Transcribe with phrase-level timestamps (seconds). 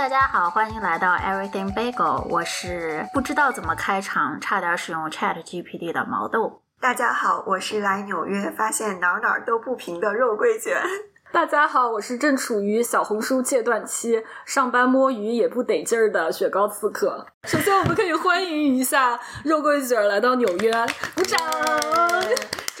[0.00, 6.62] 大家好，欢迎来到 Everything Bagel，我是不知道怎么开场，差点使用 Chat GPT 的毛豆。
[6.80, 10.80] 大家好，我是来纽约发现哪儿哪儿都不平的肉桂卷。
[11.32, 17.26] 大家好，我是正处于小红书戒断期，上班摸鱼也不得劲儿的雪糕刺客。
[17.44, 20.72] 首先，我们可以欢迎一下肉桂卷来到纽约，
[21.14, 21.38] 鼓掌。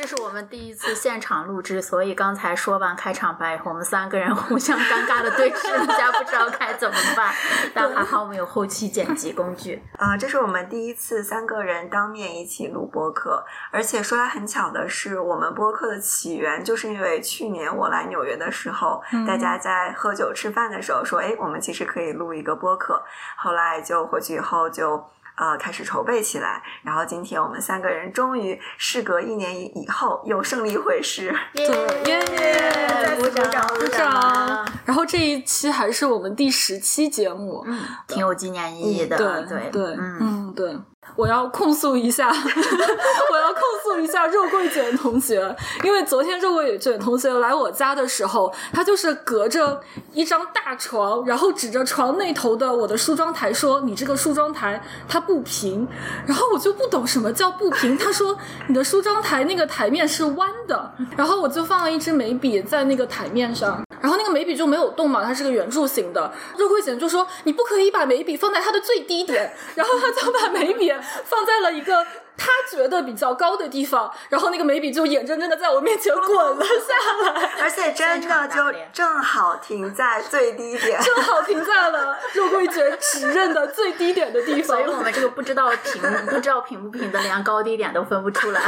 [0.00, 7.34] 这是我们第一次现场录制，所以刚才说完开场白以后，我们三个人互相尴尬的对视了一下，不知道该怎么办。
[7.74, 9.82] 但还好我们有后期剪辑工具。
[9.98, 23.04] 啊、这是我们第一次三个人当面一起录播客，而且说来很巧的是，我们播客的起源就是因为去年我来纽约的时候，大家在喝酒吃饭的时候说，哎，我们其实可以录一个播客。
[23.36, 25.04] 后来就回去以后就。
[25.40, 31.66] 呃，开始筹备起来，然后今天我们三个人终于事隔一年以以后又胜利会师，对，
[32.04, 34.68] 耶耶，鼓掌鼓掌。
[34.84, 39.16] 然后这一期还是我们第十期节目，嗯，挺有纪念意义的。
[39.16, 40.76] 对对对，嗯，嗯对。
[41.16, 49.80] 我要控诉一下， 我要控诉一下肉桂卷同学，因为昨天肉桂卷同学来我家的时候，他就是隔着
[50.12, 55.86] 一张大床，然后指着床那头的我的梳妆台说：“你这个梳妆台它不平。”
[56.26, 58.36] 然后我就不懂什么叫不平，他说
[58.68, 66.32] ：“你的梳妆台那个台面是弯的。”然后我就放了一支眉笔在那个台面上，然后那个眉笔就没有动嘛，它是个圆柱形的。
[66.56, 70.89] 肉桂卷就说：“你不可以把眉笔放在它的最低点。”然后他就把眉笔。
[70.98, 72.06] 放在了一个
[72.42, 78.56] 他觉得比较高的地方，然后那个眉笔就眼睁睁的在我面前滚了 下来，而且真的就
[78.94, 84.78] 正好停在最低点，正好停在了肉桂卷指认的最低点的地方。
[84.78, 88.62] 所以我们这个不知道平不知道平不平的，连高低点都分不出来？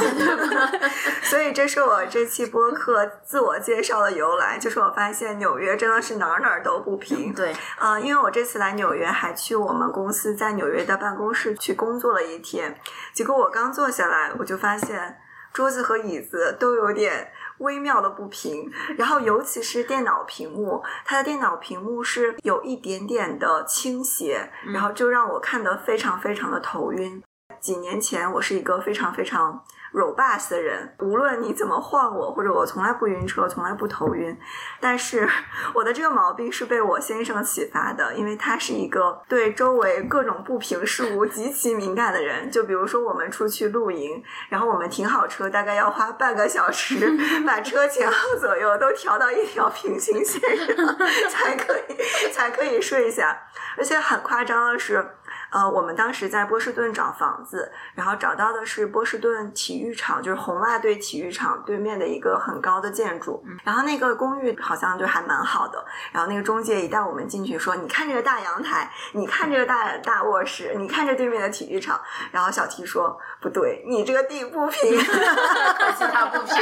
[1.25, 7.33] 所以这是我这期播客自我介绍的由来，就是我发现纽约真的是哪儿哪儿都不平。
[7.33, 12.79] 对，啊、因为我这次来纽约，还去我们公司在纽约的办公室去工作了一天，
[13.15, 15.19] 结果我刚坐下来，我就发现
[15.53, 27.23] 桌子和椅子都有点微妙的不平，然后尤其是电脑屏幕，它的电脑屏幕是有一点点的倾斜，然后就让我看得非常非常的头晕。
[27.61, 29.63] 几年前，我是一个非常非常
[29.93, 34.39] robust 的人，无论你怎么晃我，或者我从来不晕车，从来不头晕。
[34.81, 35.29] 但是
[35.75, 42.51] 我的这个毛病是被我先生启发的，因为他是一个对周围各种不平事物极其敏感的人。
[42.51, 46.97] 就比如说我们出去露营，然后我们停好车，大概要花半个小时
[47.47, 50.67] 把车前后左右都调到一条平行线上，
[51.29, 53.37] 才可以才可以睡下。
[53.77, 55.05] 而且很夸张的是。
[55.53, 63.45] 呃，我们当时在波士顿找房子，然后找到的是波士顿体育场，就是红袜队体育场对面的一个很高的建筑。
[63.63, 65.85] 然后那个公寓好像就还蛮好的。
[66.11, 72.01] 然后那个中介一带我们进去说：“你看这个大阳台，你看这个大大卧室，你看这对面的体育场。”
[72.33, 74.97] 然后小 T 说：“不对，你这个地不平。
[75.05, 76.57] ”可惜它不平。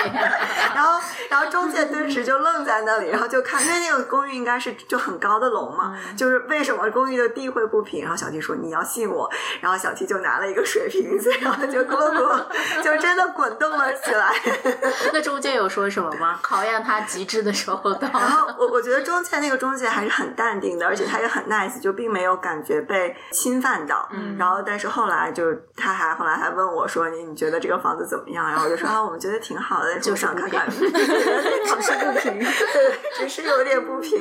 [0.75, 8.03] 然后，然后中介顿时就愣在那里，然后就看，因为那个公寓应该是就很高的楼嘛，就是为什么公寓的地会不平？
[8.03, 9.31] 然后小 T 说：“你要。”信我，
[9.61, 14.33] 然后小 T 就拿了一个水瓶子，然后就咕噜咕噜，就真的滚动了起来。
[15.13, 16.39] 那中介有说什么吗？
[16.43, 18.09] 考验他极致的时候到。
[18.13, 24.09] 然后我我觉得中介那个中介还是很淡定的，而且他也很 nice，就并没有感觉被侵犯到。
[24.13, 24.37] 嗯。
[24.39, 25.45] 然后，但是后来就
[25.77, 30.67] 他还后来还问我说：“你你觉得这个房子怎么样？”然后我就说：“啊，我们觉得挺好的，就想看看。
[30.71, 32.47] ”只是不平，对，
[33.17, 34.21] 只是有点不平。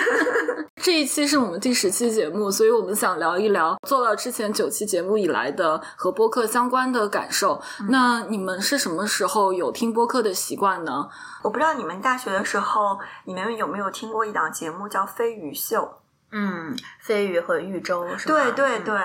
[0.82, 7.62] 这一期是我们第十期节目，所以我们想聊一聊做了之前九期节目以来的和播客相关的感受。
[7.80, 11.08] 嗯、那你们是什么时候有听播客的习惯呢？
[11.42, 15.82] 我不知道你们大学的时候，你们有没有听过一档节目叫《飞鱼秀》？
[16.32, 16.76] 嗯，
[17.10, 18.34] 飞鱼和豫州是吧？
[18.36, 18.96] 对对对，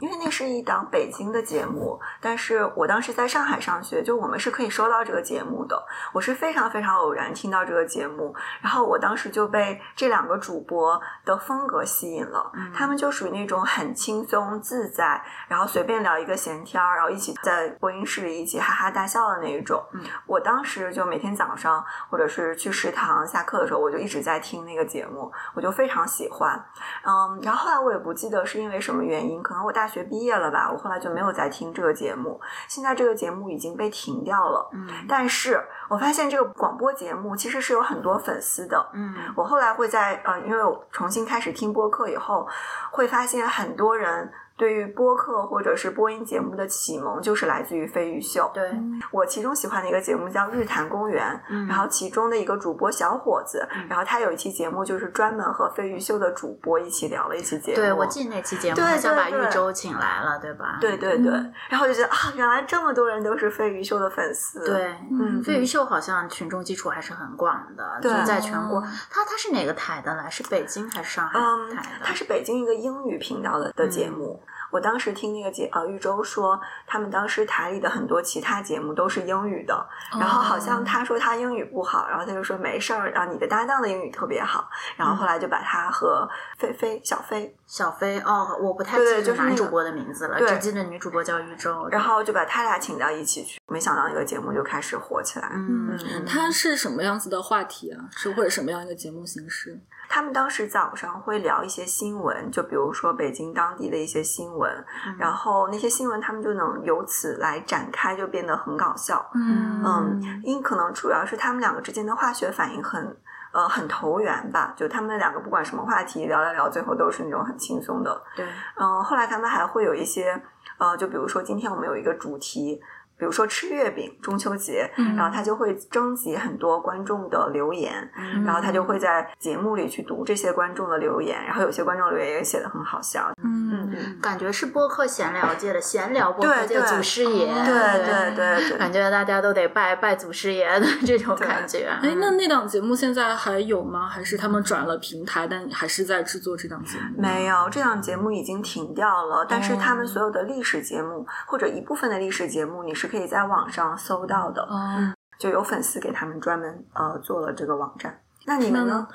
[0.00, 5.80] 因为那是一档北京的节目，但是我当时在上海上学，就我们是可以收到这个节目的。
[6.12, 12.50] 我是非常非常偶然听到这个节目，然后我当时就被这两个主播的风格吸引了。
[12.54, 19.80] 嗯、他们就属于那种很轻松自在，然后随便聊一个闲天儿，然后一起在播音室里一起哈哈大笑的那一种。
[19.92, 26.60] 嗯、我当时就每天早上或者是去食堂下课的时候，我就一直在听那个节目，我就非常喜欢。
[27.06, 32.40] 嗯，然后后来我也不记得是因为什么原因，可能我大学毕业了吧，我后来就没有再听这个节目。
[32.68, 42.46] 现在这个节目已经被停掉了，嗯，但是我发现这个广播节目其实是有很多粉丝的，嗯，我后来会在呃，因为我重新开始听播客以后，
[42.90, 44.32] 会发现很多人。
[44.62, 48.48] 对于播客或者是播音节目的启蒙就是来自于飞鱼秀。
[48.54, 48.70] 对，
[49.10, 57.76] 我其中喜欢的一个节目叫《日坛公园》，嗯然后其中的一个主播小伙子，然后他有一期节目就是专门和飞鱼秀的主播一起聊了一期节目。
[57.76, 60.78] 对我记得那期节目对好像把对对豫州请来了，对吧？
[60.80, 61.32] 对对对，
[61.68, 64.64] 然后就觉得啊，原来这么多人都是飞鱼秀的粉丝。
[64.64, 68.84] 对，嗯飞鱼秀好像群众基础还是很广的，就是在全国哦。
[69.10, 70.30] 它它是哪个台的来？
[70.30, 72.04] 是北京还是上海嗯台，的？
[72.04, 74.40] 他是北京一个英语频道的的节嗯目。
[74.72, 79.86] 我当时听那个节呃玉州说，他们当时台里的很多其他节目都是英语的，
[80.18, 86.28] 然后好像他说他英语不好，然后他就说没事儿，然后你的搭档的英语特别好，然后后来就把他和
[86.58, 91.86] 菲菲小菲，小菲哦，我不太记得对就是男主播的名字了，对只记得女主播叫豫州。
[91.90, 95.50] 然后就把他俩请到一起去，没想到那个节目就开始火起来。
[95.52, 98.00] 嗯嗯嗯它是什么样子的话题啊？
[98.16, 99.78] 是或者什么样一个节目形式？
[100.14, 104.70] 他们当时早上会聊一些新闻，就比如说北京当地的一些新闻，
[105.06, 109.26] 嗯然后那些新闻他们就能由此来展开，就变得很搞笑。
[109.34, 113.16] 嗯嗯，因为可能主要是他们两个之间的化学反应很
[113.52, 118.22] 呃很投缘吧，就他们两个不管什么话题聊聊聊，最后都是那种很轻松的。
[118.36, 120.38] 对，嗯，后来他们还会有一些
[120.76, 122.78] 呃，就比如说今天我们有一个主题。
[123.18, 125.14] 比如说吃月饼，中秋节，嗯。
[125.16, 128.44] 然后他就会征集很多观众的留言，嗯。
[128.44, 136.96] 然后他就会在节目里去读这些观众的留言，然后有些观众留言也写的很好笑，嗯嗯，感觉是播客闲聊界的闲聊播客界对对。
[136.96, 137.62] 祖师爷，哦。
[137.64, 138.36] 对对。
[138.36, 141.88] 对对，感觉大家都得拜拜祖师爷的这种感觉。
[142.02, 144.08] 哎，那那档节目现在还有吗？
[144.08, 147.20] 还是他们转了平台，但还是在制作这档节目？
[147.22, 150.08] 没有，这档节目已经停掉了，但是他们哦。
[150.12, 158.18] 所有的历史节目、或者一部分的历史节目，你是可以在网上搜到的，哦，就有粉丝给他们专门呃做了这个网站。
[158.46, 159.06] 那你们呢？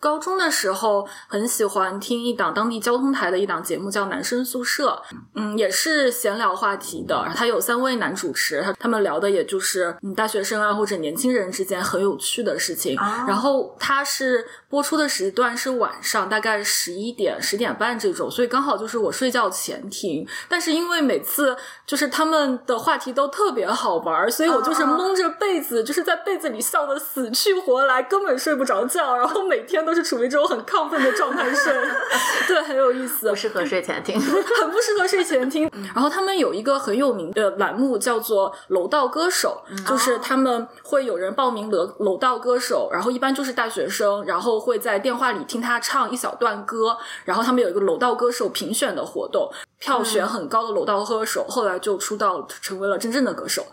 [0.00, 5.00] 高中的时候很喜欢听一档当地交通台的一档节目，叫《男生宿舍》，
[5.34, 7.30] 嗯，也是闲聊话题的。
[7.36, 12.98] 它有三位男主持，他他们聊的也就是嗯大学生啊或者年轻人之间很有趣的事情。
[12.98, 20.26] 哦然后它是播出的时段是晚上，大概十一点、十点半这种，所以刚好就是我睡觉前听。
[20.48, 21.54] 但是因为每次
[21.86, 31.72] 就是他们的话题都特别好玩儿，所以我就是蒙着被子，就是在被子里笑得死去活来，根本睡不着觉，然后每天都是处于这种很亢奋的状态睡，
[32.48, 33.36] 对，很有意思不。
[33.36, 34.18] 适合睡前听。
[34.20, 35.70] 很不适合睡前听。
[35.94, 49.50] 然后他们有一个很有名的栏目叫做“楼道歌手”，就是他们会有人报名楼楼道歌手，然后一般就是大学生，然后会在电话里听他唱一小段歌，然后他们有一个楼道歌手评选的活动。
[49.80, 53.66] 票选很高的楼道歌手，后来就出道成为了真正的歌手。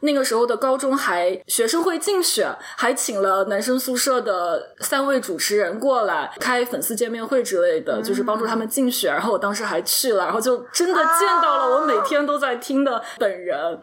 [0.00, 9.12] 那个时候的高中还学生会竞选，还请了男生宿舍的三位主持人过来开粉丝见面会之类的，就是帮助他们竞选。
[9.14, 13.80] 然后我当时还去了，然后就真的见到了我每天都在听的本人。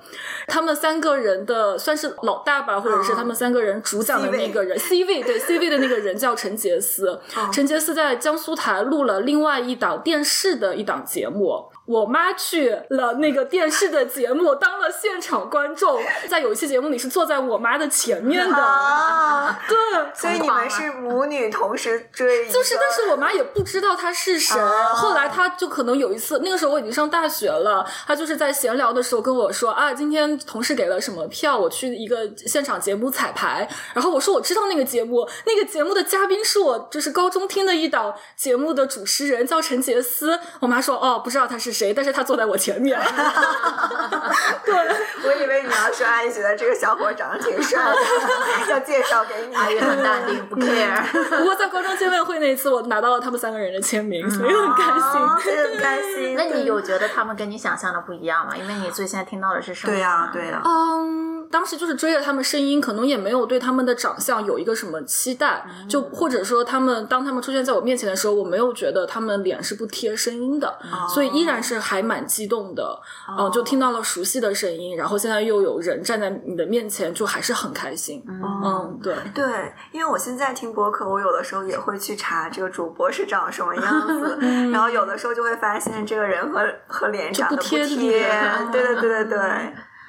[0.48, 7.20] 他们三个人的算是老大吧，或者是他们三个人主讲的那个人 C 位对 C 位的那个人叫陈杰斯。
[7.54, 11.69] 陈杰斯在江苏台录了另外一档电视的一档节目。
[11.90, 16.00] 我妈去了那个电视的节目，当了现场观众，
[16.30, 19.76] 在有一期节目里是坐在我妈的前面的，啊，对，
[20.14, 24.60] 所以你们是母女同时追，就是，但是我妈也不知道他是谁。
[24.60, 33.68] 啊后来她就可能有一次，那个时候我已经上大学了，她就是在闲聊的时候跟我说啊，今天同事给了什么票，我去一个现场节目彩排。
[33.96, 40.40] 然后我说我知道那个节目，那个节目的嘉宾是我就是高中听的一档节目的主持人，叫陈杰斯。
[40.60, 43.00] 我妈说哦，不知道他是谁，但是他坐在我前面。
[44.66, 44.76] 对。
[45.22, 49.56] 我以为你要说阿姨觉得这个小伙长得挺帅的，要介绍给你。
[49.56, 51.04] 阿姨很淡定，不 care。
[51.38, 55.54] 不过在高中见面会那一次，我拿到了他们三个人的签名，所以很开心。
[55.54, 56.36] 很开心。
[56.36, 58.56] 那你有觉得他们跟你想象的不一样吗？
[58.58, 70.78] 因为你最先听到的是什么对呀嘛对呀嗯，当时就是追着他们声音，可能也没有对他们的长相有一个什么期待，就或者说他们当他们出现在我面前的时候，我没有觉得他们脸是不贴声音的，
[71.14, 73.00] 所以依然是还蛮激动的。
[73.38, 78.24] 嗯、就听到了熟悉的声音，然后现在又有人站在你的面前，就还是很开心。
[78.28, 79.16] 嗯，对。
[79.34, 84.38] 对，因为我现在听播客，我有的时候也会去查这个主播是长什么样子，
[84.72, 88.30] 然后有的时候就会发现这个人和和脸长得不贴贴
[88.72, 89.40] 对对对对对。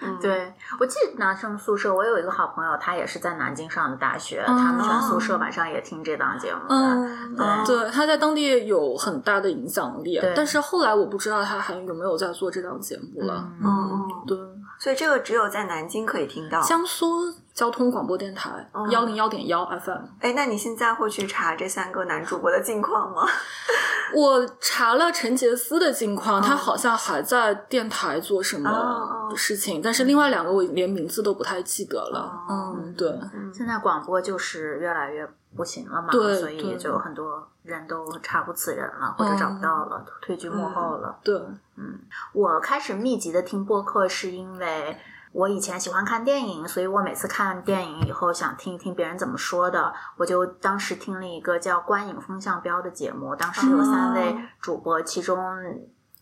[0.03, 6.75] 嗯，对，我记得男生宿舍，我有一个好朋友，他也是在南京上的大学，嗯他们全宿舍晚上也听这档节目的。
[6.75, 13.47] 嗯，对对，他在当地有很大的影响力，但是后来我不知道他还有没有在做这档节目了。
[13.63, 14.39] 嗯嗯，对，
[14.79, 16.63] 所以这个只有在南京可以听到。
[16.63, 18.51] 江苏交通广播电台
[18.91, 20.03] 幺零幺点幺 FM。
[20.21, 23.23] 哎，那你现在会去查这三个男主播的近况吗？
[24.13, 32.33] 我查了陈杰斯的近况，他好像还在电台做什么事情，但是另外两个我连名字都不太记得了。
[32.49, 33.09] 嗯，对。
[33.53, 41.17] 现在广播就是越来越不行了嘛，对所以就有很多人都查不此人了，或者找不到了，退居幕后了。
[41.23, 41.37] 对，
[41.77, 42.01] 嗯
[42.33, 44.97] 我开始密集的听播客，是因为
[45.33, 55.39] 我以前喜欢看电影，所以我每次看电影以后想听一听别人怎么说的，我就当时听了一个叫《观影风向标》的节目，当时有三位主播，其中。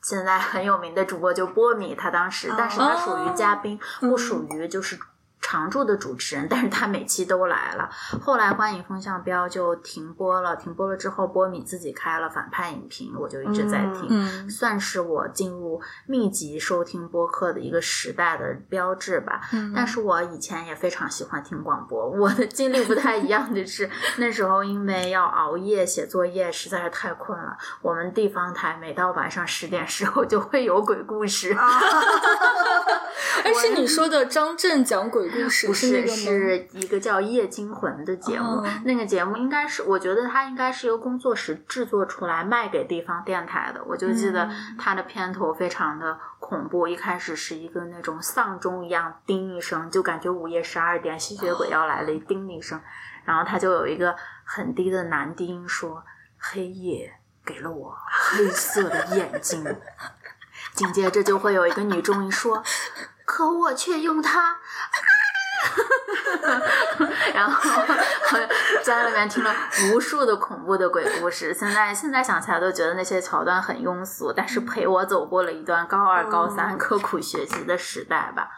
[0.01, 4.97] 现在很有名的主播就波米，他当时，但是他属于嘉宾，不属于就是
[5.41, 7.89] 常驻的主持人，但是他每期都来了。
[8.21, 19.41] 后来观影风向标就停播了，停播了之后，波米自己开了反派影评，我就一直在听，嗯算是我进入密集收听播客的一个时代的标志吧。
[19.53, 27.57] 嗯但是我以前也非常喜欢听广播，我的经历不太一样的是，那时候因为要熬夜写作业，实在是太困了。
[27.81, 31.53] 我们地方台每到晚上十点时候就会有鬼故事，
[33.45, 38.61] 哎，是你说的张震讲鬼故事不是是一个叫《夜惊魂》的节目。
[38.61, 43.83] 哦那个节目应该是，我觉得它应该是由工作室制作出来卖给地方电台的。
[43.85, 52.81] 我就记得嗯它的片头非常的恐怖，一开始是一个那种丧钟一样叮一声，就感觉午夜十二点吸血鬼要来了，叮一声，
[53.25, 56.05] 然后它就有一个很低的男低音说
[56.39, 57.13] ：“黑夜
[57.45, 59.65] 给了我黑色的眼睛。”
[60.75, 62.63] 紧接着就会有一个女中音说
[63.27, 64.59] ：“可我却用它。”
[67.35, 67.83] 然后
[68.83, 69.55] 在里面听了
[69.93, 78.49] 无数的恐怖的鬼故事，现在现在想起来都觉得那些桥段很庸俗，但是陪我走过了一段高二、高三刻苦学习的时代吧。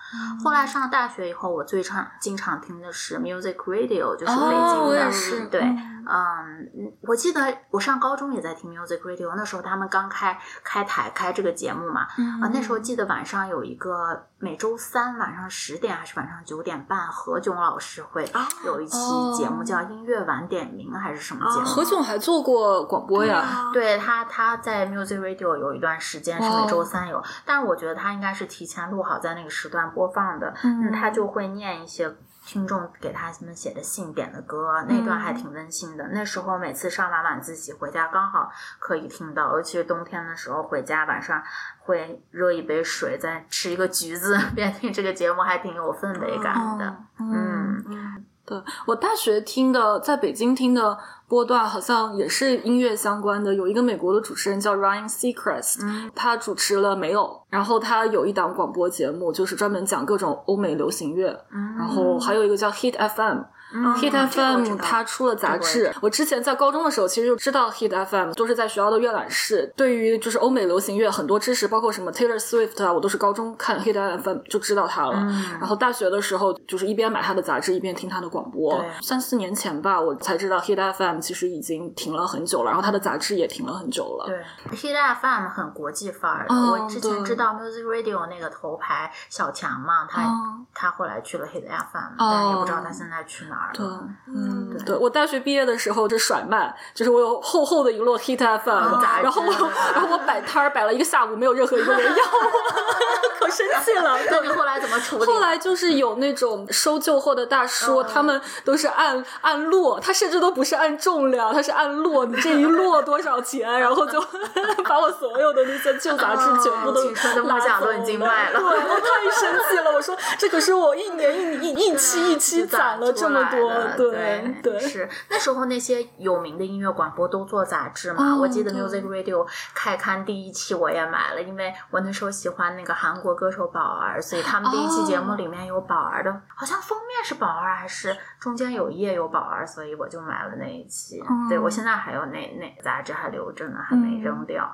[0.45, 6.01] 后来上大学以后，我最常经常听的是 Music Radio，就是北京的，对，嗯。
[6.13, 12.41] 嗯，我记得我上高中也在听 Music Radio，那时候他们刚开开台开这个节目嘛，嗯。
[12.41, 18.27] 啊，那时候记得晚上有一个每周三晚上十点还是晚上九点半，何炅老师会
[18.65, 18.97] 有一期
[19.37, 21.67] 节目叫《音乐晚点名》还是什么节目？
[21.67, 23.41] 何炅还做过广播呀。
[23.41, 32.11] 啊对他，他在 Music Radio 有一段时间是哦每周三有，但是我觉得他应该是提前录好在那个时段播放的，嗯他就会念一些
[32.45, 36.09] 听众给他们写的信点的歌，那段还挺温馨的。
[36.13, 41.43] 那时候每次上完晚自习回家，刚好可以听到，尤其是冬天的时候回家，晚上
[41.81, 46.97] 会热一杯水，再吃一个橘子， 边听这个节目，还挺有氛围感的。
[47.19, 63.43] 嗯，嗯，对我大学听的，在北京听的波段好像也是音乐相关的，有一个美国的主持人叫 Ryan Seacrest，、嗯他主持了没有，然后他有一档广播节目，就是专门讲各种欧美流行乐，嗯然后还有一个叫 Hit FM。
[63.73, 69.73] 嗯 Hit FM 它出了杂志，我之前在高中的时候其实就知道 Hit FM，都是在学校的阅览室。
[69.77, 75.15] 对于就是欧美流行乐很多知识，包括什么 Taylor Swift 啊，我都是高中看 Hit FM 就知道它了。
[75.17, 75.59] 嗯。
[75.61, 78.79] 然后大学的时候就是一边买他的杂志，一边听他的广播。
[78.79, 78.91] 对。
[79.03, 84.27] 三四年前吧，我才知道 Hit FM 其实已经停了很久了，然后他的杂志也停了很久了。
[84.27, 90.57] 对，Hit FM 很国际范儿我之前知道 Music Radio 那个头牌小强嘛，他、哦。
[90.75, 93.87] 他后来去了 Hit FM，、但也不知道他现在去哪儿对。，
[94.33, 99.53] 嗯，对我大学毕业的时候就甩卖，就是我有厚厚的一摞 Hit FM，、然后我
[99.93, 104.19] 然后我摆摊儿摆了一个下午，没有任何一个人要我， 可生气了。
[104.31, 105.25] 那你后来怎么处理？
[105.27, 114.21] 后来就是有那种收旧货的大叔，哦他们都是按按摞，他甚至都不是按重量，他是按摞，你这一摞多少钱，然后就
[114.87, 117.05] 把我所有的那些旧杂志全部都
[117.49, 124.81] 拉走想都已经卖了对，我太生气了，我说这可是我一年一一一期一期攒了这么多，对对。
[124.81, 128.35] 是那时候那些有名的音乐广播都做杂志嘛。
[128.35, 141.23] 哦我记得 Music Radio 开刊第一期我也买了，因为我那时候喜欢那个韩国歌手宝儿，所以他们第一期节目里面有宝儿的，好像封面是宝儿还是中间有页有宝儿，所以我就买了那一期。
[141.29, 144.67] 嗯对我现在还有那那杂志还留着呢，还没扔掉。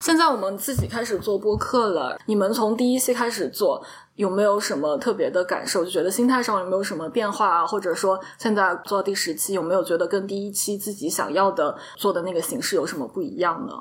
[0.00, 5.84] 现在我们自己开始做播客了，你们从第一期开始做，有没有什么特别的感受？
[5.84, 7.66] 就觉得心态上有没有什么变化啊？
[7.66, 13.74] 或者说现在做到第十期，有没有觉得跟第一期自己想要的做的那个形式有什么不一样呢？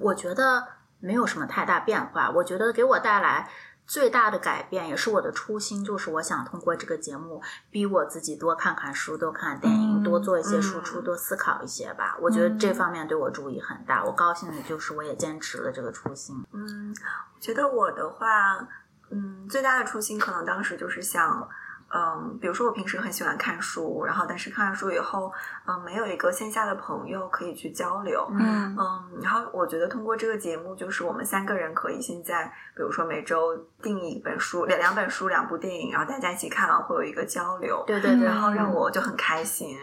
[0.00, 0.64] 我觉得
[0.98, 2.32] 没有什么太大变化。
[2.34, 3.48] 我觉得给我带来
[3.92, 12.16] 最大的改变，也是我的初心，就是我想通过这个节目逼我自己多看看书，多看电影，嗯多做一些输出，嗯多思考一些吧。
[12.18, 14.02] 我觉得这方面对我注意很大。
[14.02, 16.42] 我高兴的就是我也坚持了这个初心。
[16.52, 16.96] 嗯，
[17.34, 18.66] 我觉得我的话，
[19.10, 21.46] 嗯，最大的初心可能当时就是想，
[21.94, 25.30] 嗯，比如说我平时很喜欢看书，然后但是看完书以后，
[25.66, 39.76] 嗯，没有一个线下的朋友可以去交流，嗯嗯，然后我觉得通过这个节目，就是我们三个人可以现在，比如说每周定一本书，两两本书，两部电影，然后大家一起看完会有一个交流，对对对，然后让我就很开心。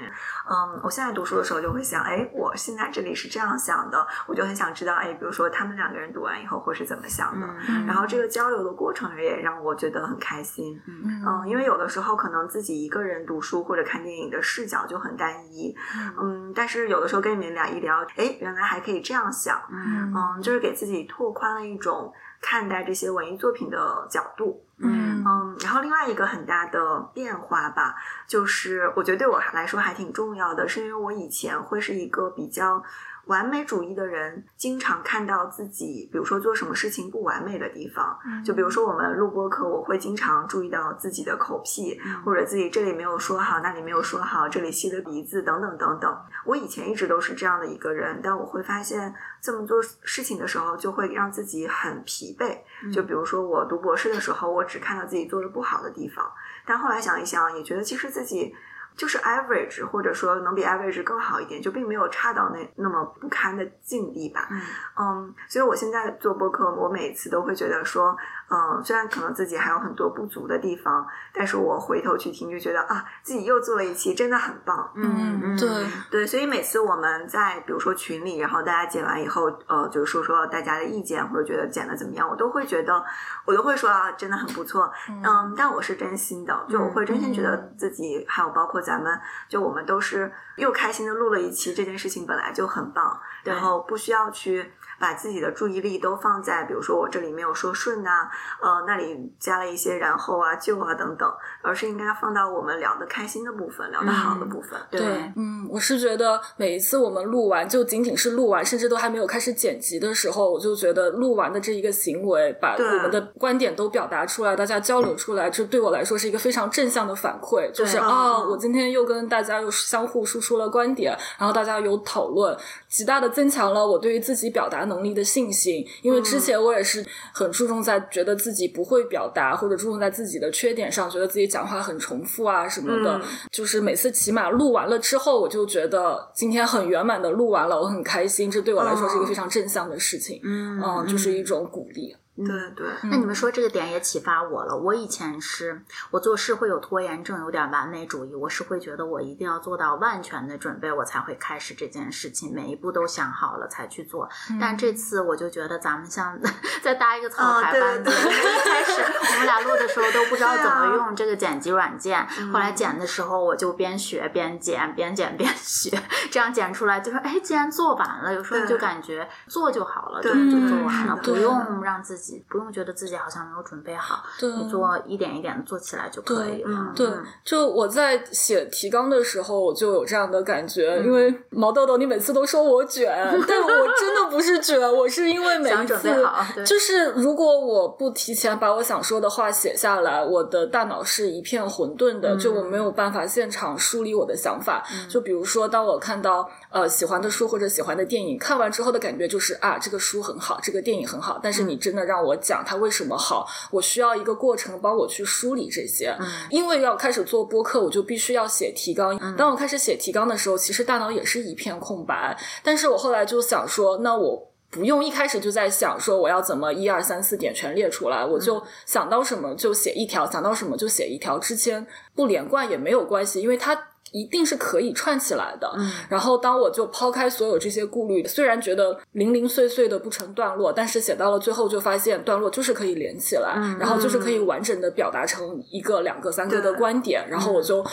[0.50, 7.46] 嗯，我现在读书的时候就会想，哎，我现在这里是这样想的，我就很想知道，哎，比如说他们两个人读完以后会是怎么想的。
[7.68, 10.80] 嗯然后这个交流的过程也让我觉得很开心。
[10.88, 15.76] 嗯嗯，因为有的时候可能自己一个人读书或者看电影的视角就很单一，
[16.22, 24.64] 嗯，但是有的时候跟你们俩一聊，哎，原来还可以这样想，嗯嗯，就是给自己拓宽了一种看待这些文艺作品的角度。
[24.82, 32.82] 嗯嗯，然后另外一个很大的变化吧，就是我觉得对我来说还挺重要的，是因为我以前会是一个比较
[33.30, 46.18] 完美主义的人，经常看到自己，比如说做什么事情不完美的地方，就比如说我们录播课，我会经常注意到自己的口癖，或者自己这里没有说好，那里没有说好，这里吸了鼻子，等等等等。
[46.44, 52.58] 我以前一直都是这样的一个人，但我会发现这么做事情的时候，就会让自己很疲惫。
[52.92, 56.28] 就比如说我读博士的时候，我只看到自己做的不好的地方，
[56.66, 58.56] 但后来想一想，也觉得其实自己。
[58.96, 64.48] 就是 average，或者说能比 average 更好一点，就并没有差到那那么不堪的境地吧。
[64.52, 64.62] 嗯
[65.00, 68.18] 嗯，所以我现在做播客，我每次都会觉得说，
[68.50, 74.92] 嗯，虽然可能自己还有很多不足的地方，但是我回头去听，就觉得啊，自己又做了一期，真的很棒。
[74.96, 83.04] 嗯嗯对，对，所以每次我们在比如说群里，然后大家剪完以后，呃，就是说说大家的意见或者觉得剪的怎么样，我都会觉得，
[83.46, 94.74] 我都会说啊，真的很不错，嗯，但我是真心的，就我会真心觉得自己，还有包括咱们，就我们都是又开心的录了一期，这件事情本来就很棒，对然后不需要去。
[95.00, 98.30] 把自己的注意力都放在，比如说我这里没有说顺呐、
[98.62, 104.80] 呃，那里加了一些然后啊、就啊等等，而是应该放到我们聊的开心的部分，聊的好的部分。
[104.92, 118.50] 对对，嗯，我是觉得每一次我们录完，就仅仅是录完，甚至都还没有开始剪辑的时候，我就觉得录完的这一个行为，把我们的观点都表达出来，大家交流出来，这对我来说是一个非常正向的反馈，就是对啊、嗯。
[118.50, 122.56] 我今天又跟大家又相互输出了观点，然后大家有讨论，
[122.88, 125.86] 极大的增强了我对于自己表达能力的信心。
[126.02, 133.18] 因为之前我也是很注重在觉得自己不会表达，或者注重在自己的缺点上，觉得自己讲话很重复啊什么的。
[133.18, 133.22] 嗯
[133.52, 140.40] 就是每次起码录完了之后，我就觉得今天很圆满的录完了，我很开心，这对我来说是一个非常正向的事情。
[140.44, 142.16] 嗯嗯，就是一种鼓励。
[142.46, 144.76] 对对，那你们说这个点也启发我了。
[144.76, 148.36] 我以前是我做事会有拖延症，有点完美主义。
[148.36, 154.30] 我是会觉得我一定要做到万全的准备，我才会开始这件事情，每一步都想好了才去做。
[154.60, 156.40] 但这次我就觉得咱们像
[156.82, 159.02] 在搭一个草台班子，对对一开始
[159.34, 165.92] 我们俩录的时候都不知道怎么用这个剪辑软件，后来剪的时候我就边学边剪，边剪边学，
[166.32, 176.70] 这样剪出来就说哎，既然做完了，有时候就感觉做就好了，就对就做完了，不用让自己不用觉得自己好像没有准备好，对你做一点一点的做起来就可以了。
[176.70, 177.08] 嗯对，
[177.44, 183.10] 就我在写提纲的时候，我就有这样的感觉，因为毛豆豆，你每次都说我卷，
[183.48, 194.84] 但我真的不是卷，我是因为每想一次准备好，就是如果我不提前把我想说的话写下来，我的大脑是一片混沌的，就我没有办法现场梳理我的想法。
[195.10, 206.16] 就比如说，当我看到呃喜欢的书或者喜欢的电影，看完之后的感觉就是啊，这个书很好，这个电影很好，但是你真的让我讲它为什么好，我需要一个过程帮我去梳理这些。
[206.50, 209.18] 因为要开始做播客，我就必须要写提纲。
[209.36, 212.38] 当我开始写提纲的时候，其实大脑也是一片空白。
[212.64, 221.40] 但是我后来就想说，那我不用一开始就在想说我要怎么一二三四点全列出来，我就想到什么就写一条，想到什么就写一条。
[221.40, 223.89] 之前不连贯也没有关系，因为它。
[224.12, 225.72] 一定是可以串起来的。
[225.78, 237.28] 嗯然后，当我就抛开所有这些顾虑，虽然觉得零零碎碎的不成段落，但是写到了最后就发现段落就是可以连起来，嗯然后就是可以完整的表达成一个、两个、三个的观点。
[237.30, 237.86] 然后我就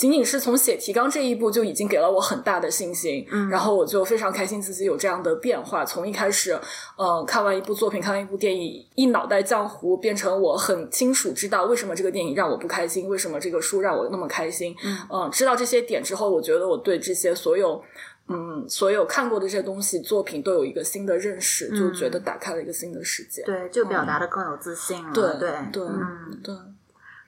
[0.00, 5.84] 仅仅是从写提纲这一步就已经给了我很大的信心，嗯然后我就非常开心自己有这样的变化。
[5.84, 6.58] 从一开始，
[6.96, 14.74] 呃，看完一部作品，看完一部电影，一脑袋浆糊，变成我很清楚知道为什么这个电影让我不开心，为什么这个书让我那么开心。
[15.12, 17.84] 嗯、知道这些点之后，我觉得我对这些所有。
[18.32, 23.42] 嗯，所有看过的这些东西作品都有一个新的认识，就觉得打开了一个新的世界。
[23.42, 25.12] 对，就表达的更有自信了。
[25.12, 26.54] 对对对嗯，对。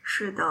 [0.05, 0.45] 是的，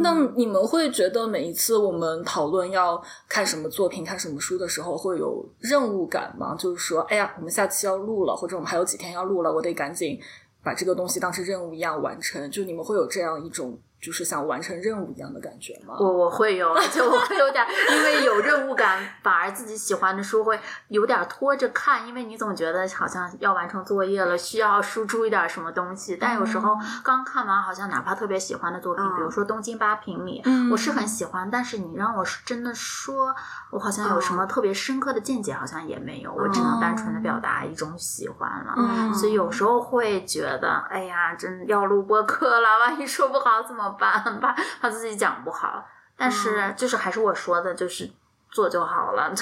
[0.00, 6.54] 那你们会觉得每一次我们讨论要看什么作品、看什么书的时候，会有任务感吗？
[6.58, 10.18] 就是说，哎呀，我们下期要录了，或者我们还有几天要录了，我得赶紧
[10.62, 12.50] 把这个东西当成任务一样完成。
[12.50, 15.96] 就你们会有这样一种就是像完成任务一样的感觉吗？
[15.98, 26.16] 我我会有，而且我会有点，因为有任务感，反而自己喜欢的书会有点拖着看，因为你总觉得好像要完成作业了，需要输出一点什么东西。
[26.16, 30.40] 但有时候刚看完，好像哪怕特别喜欢的作品，比如说《东京八平米》，
[30.70, 33.34] 我是很喜欢，但是你让我真的说，
[33.72, 39.12] 我好像有什么特别深刻的见解，好像也没有，我只能单纯的表达一种喜欢了。
[39.12, 43.95] 所以有时候会觉得，哎呀，真要录播课了，万一说不好怎么？
[43.98, 45.84] 办怕怕自己讲不好，
[46.16, 48.10] 但是就是还是我说的，就是
[48.50, 49.32] 做就好了，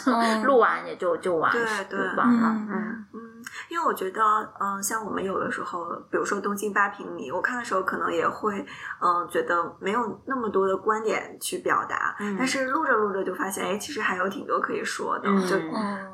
[0.44, 3.30] 录完也就就完对对完了，嗯嗯。
[3.68, 4.22] 因为我觉得，
[4.58, 8.58] 嗯，像我们有的时候，比如说《东京八平米》，我看的时候可能也会，
[9.00, 15.56] 嗯，觉得没有那么多的观点去表达，但是录着录着就发现，哎，其实还有挺多可以说的，就。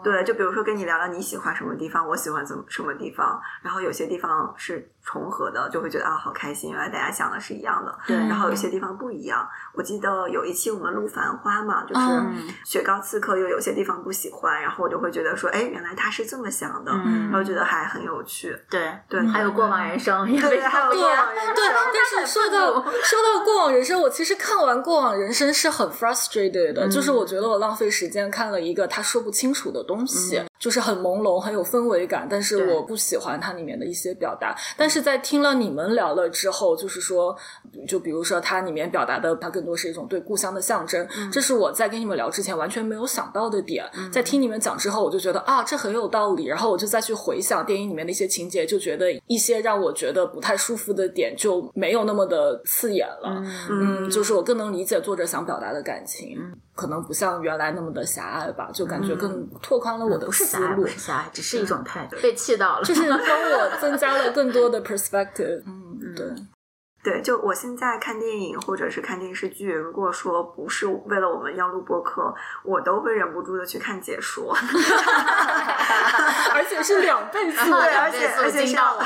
[0.03, 9.49] 对，就比如说跟你聊聊你喜欢什么地方，我喜欢怎么什么地方，然后有些地方是重合的，就会觉得啊，好开心，原来大家想的是一样的，对，然后有些地方不一样。
[9.75, 16.93] 我记得有一期我们录《繁花》嘛，就是雪糕刺客又有些地方不喜欢，然后我就会觉得说，哎，原来他是这么想的。
[16.93, 21.55] 然后觉得还很有趣，对对，还有过往人生，对，还有过往人生。
[21.55, 34.55] 对，但是说到 说到过往人生，我其实看完过往人生是很 frustrated 的，就是我觉得我浪费时间看了一个他说不清楚的东西，就是很朦胧，很有氛围感，但是我不喜欢它里面的一些表达。
[34.77, 37.37] 但是在听了你们聊了之后，就是说，
[37.87, 43.89] 就比如说它里面表达的，它更多是一种对故乡的象征，这是我在跟你们聊之前完全没有想到的点。
[44.13, 47.61] 在听你们讲之后，我就觉得啊，这很有道理，然后我就再去回想。
[47.71, 53.41] 电影里面的一些情节，就觉得一些让我觉得不太舒服的点就没有那么的刺眼了。
[53.69, 56.37] 嗯，就是我更能理解作者想表达的感情，
[56.75, 60.87] 可能不像原来那么的狭隘吧，就感觉更拓宽了我的思路。
[60.87, 62.17] 狭隘，只是一种态度。
[62.23, 65.63] 被气到了，就是帮我增加了更多的 perspective。
[65.67, 66.27] 嗯，对。
[67.03, 74.53] 对，就我现在看电影或者是看电视剧，如果说不是为了我们要录播客，我都会忍不住的去看解说，
[76.53, 78.99] 而且是两倍速，对，而且而且是要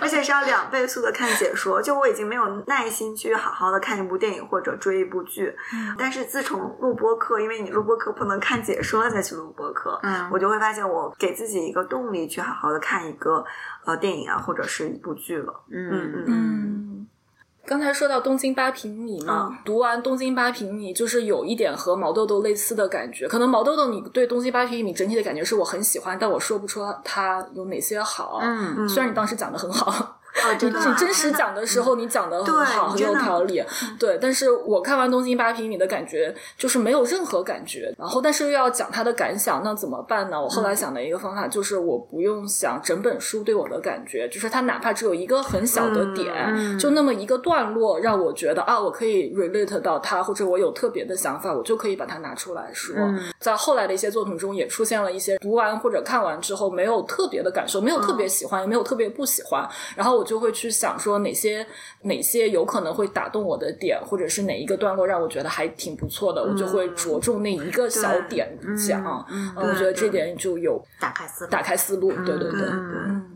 [0.00, 1.82] 而且是要两倍速的看解说。
[1.82, 5.54] 就我已经没有耐心去好好的看一部电影或者追一部剧，
[5.98, 13.44] 但是自从录播客，因为你录播客不能看解说再去录播客，嗯，我就会发现我给自己一个动力去好好的看一个
[13.84, 16.24] 呃电影啊或者是一部剧了，嗯嗯。
[16.26, 17.08] 嗯。
[17.64, 23.28] 刚才说到东京八平米嘛，读完东京八平米就是有一点和毛豆豆类似的感觉。
[23.28, 28.38] 可能毛豆豆你对东京八平米整体的感觉是我很喜欢，但我说不出它有哪些好。
[28.42, 30.18] 嗯，虽然你当时讲的很好。
[30.32, 30.78] 啊，真的！
[30.78, 33.62] 你真实讲的时候，你讲的很好，很有条理。
[33.98, 37.94] 对，但是我看完《东京八平米》的感觉就是没有任何感觉。
[37.98, 40.40] 然后，但是又要讲他的感想，那怎么办呢？
[40.40, 52.94] 我后来想的一个方法就是，我不用想整本书对我的感觉，就是他哪怕只有一个很小的点，就那么一个段落，让我觉得啊，我可以 relate 到他，或者我有特别的想法，我就可以把它拿出来说。
[53.38, 60.32] 在后来的一些作品中，也出现了一些读完或者看完之后没有特别的感受，没有特别喜欢，也没有特别不喜欢，然后我。
[60.32, 61.66] 就会去想说哪些
[62.04, 69.04] 哪些有可能会打动我的点，或者是哪一个段落让我觉得还挺不错的，我就会着重那一个小点讲。
[69.28, 72.10] 嗯，我觉得这点就有打开思打开思路。
[72.24, 72.60] 对对对，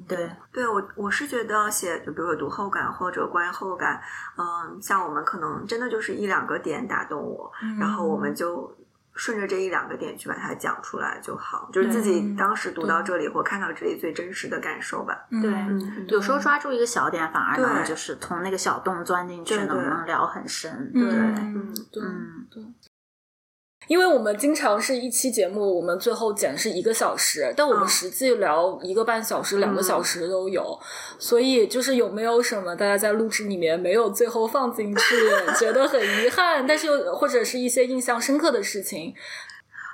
[0.09, 4.01] 对，对对，我我是觉得写，就比如说读后感或者关于后感，
[4.39, 8.75] 嗯，像我们可能真的就是一两个点打动我，然后我们就。
[9.17, 15.27] 顺着这一两个点去把它讲出来就好，就是自己当时读到这里或看到这里最真实的感受吧。
[15.43, 15.51] 对，
[16.09, 20.93] 有时候抓住一个小点，反而能就是从那个小洞钻进去，能不能聊很深？
[20.93, 22.03] 对，嗯，对，
[22.51, 22.65] 对。
[23.87, 30.79] 因为我们经常是一期节目，我们最后剪是一个小时，但我们实际聊一个半小时、两个小时都有，
[31.19, 35.17] 所以就是有没有什么大家在录制里面没有最后放进去，
[35.59, 39.15] 觉得很遗憾，但是又或者是一些印象深刻的事情。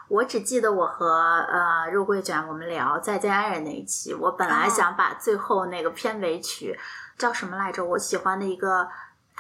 [0.09, 1.07] 我只记得我和
[1.51, 6.79] 呃肉桂卷我们聊《再见爱人》那一期，我本来想把最后那个片尾曲
[7.19, 7.85] 叫什么来着？
[7.85, 8.89] 我喜欢的一个。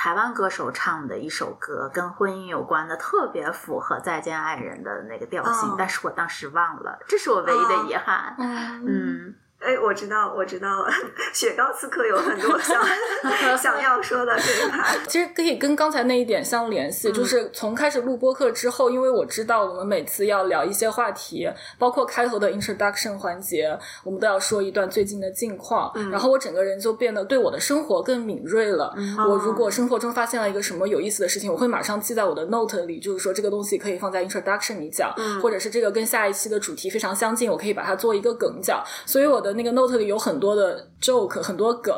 [0.03, 8.35] 台湾歌手唱的一首歌，跟婚姻有关的，特别符合《再见爱人》的那个调性，但是我当时忘了，这是我唯一的遗憾。
[8.37, 9.33] 嗯。
[9.64, 10.90] 哎，我知道，我知道了。
[11.33, 12.83] 雪糕刺客有很多想
[13.57, 17.11] 想要说的这一趴，其实可以跟刚才那一点相联系。
[17.12, 21.48] 就是从开始录播课之后，因为我知道我们每次要聊一些话题，
[21.79, 25.92] 包括开头的 introduction 环节，我们都要说一段最近的近况。
[26.11, 28.92] 然后我整个人就变得对我的生活更敏锐了。
[29.29, 38.83] 我如果生活中发现了一个什么有意思的事情，我会马上记在我的 note 里，就是说这个东西可以放在 introduction 里讲，或者是这个跟下一期的主题非常相近，我可以把它做一个梗讲。
[39.07, 41.95] 所以我的的那个 note 里有很多的 joke，很多梗，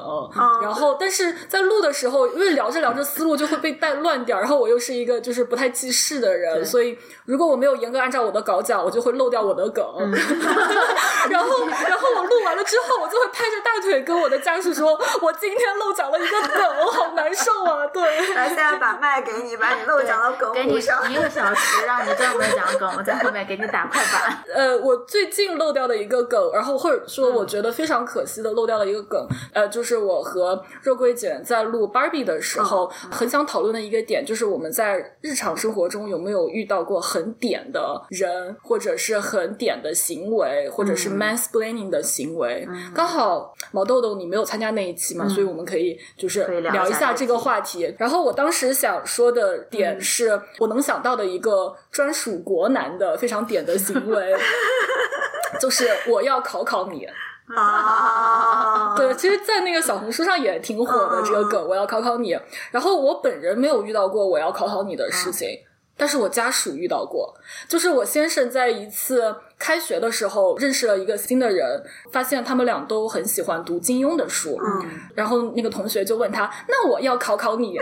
[0.61, 9.85] 然后但是在录的时候，因为聊着聊着思路就会被带乱掉，然后我又是一个就是不太记事的人，所以如果我没有严格按照我的稿讲，我就会漏掉我的梗。
[11.31, 18.03] 然后，然后我录完了之后，我就会拍着大腿跟我的家属说：“我今天漏讲了一个梗，我好难受啊！”对，
[18.35, 21.11] 来，现在把麦给你，把你漏讲的梗给你补上。
[21.11, 24.45] 一个小时，让你专门讲梗，我在后面给你打快板。
[24.55, 42.67] 呃，我最近漏掉的一个梗，然后或者说我觉得非常可惜的漏掉了一个梗，呃，就是我和肉桂姐在录 Barbie 的时候，很想讨论的一个点，就是我们在日常生活中有没有遇到过很点的人，或者是很点的行为，或者是 mansplaining 的行为。
[42.95, 47.95] 刚好毛豆豆你没有参加那一期嘛，所以我们可以就是聊一下这个话题。
[47.99, 54.35] 然后我当时想说的点是，我能想到的一个专属国男的非常点的行为，
[55.61, 57.07] 就是我要考考你。
[57.47, 62.39] 啊，对，其实，在那个小红书上也挺火的嗯这个梗，我要考考你。
[62.71, 65.49] 然后我本人没有遇到过我要考考你的事情。
[65.97, 67.35] 但是我家属遇到过，
[67.69, 77.79] 就是我先生在一次开学的时候认识了一个新的人，发现他们俩都很喜欢读金庸的书，嗯然后那个同学就问他：“那我要考考你，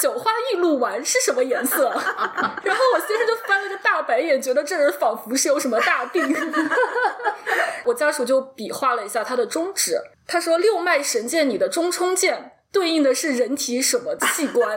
[0.00, 1.84] 九花玉露丸是什么颜色？”
[2.64, 6.22] 然后我先生就翻了个大白眼，觉得这人仿佛是有什么大病。
[7.84, 14.76] 我家属就比划了一下他的中指，他说：“六脉神剑你的中冲剑对应的是人体什么器官？”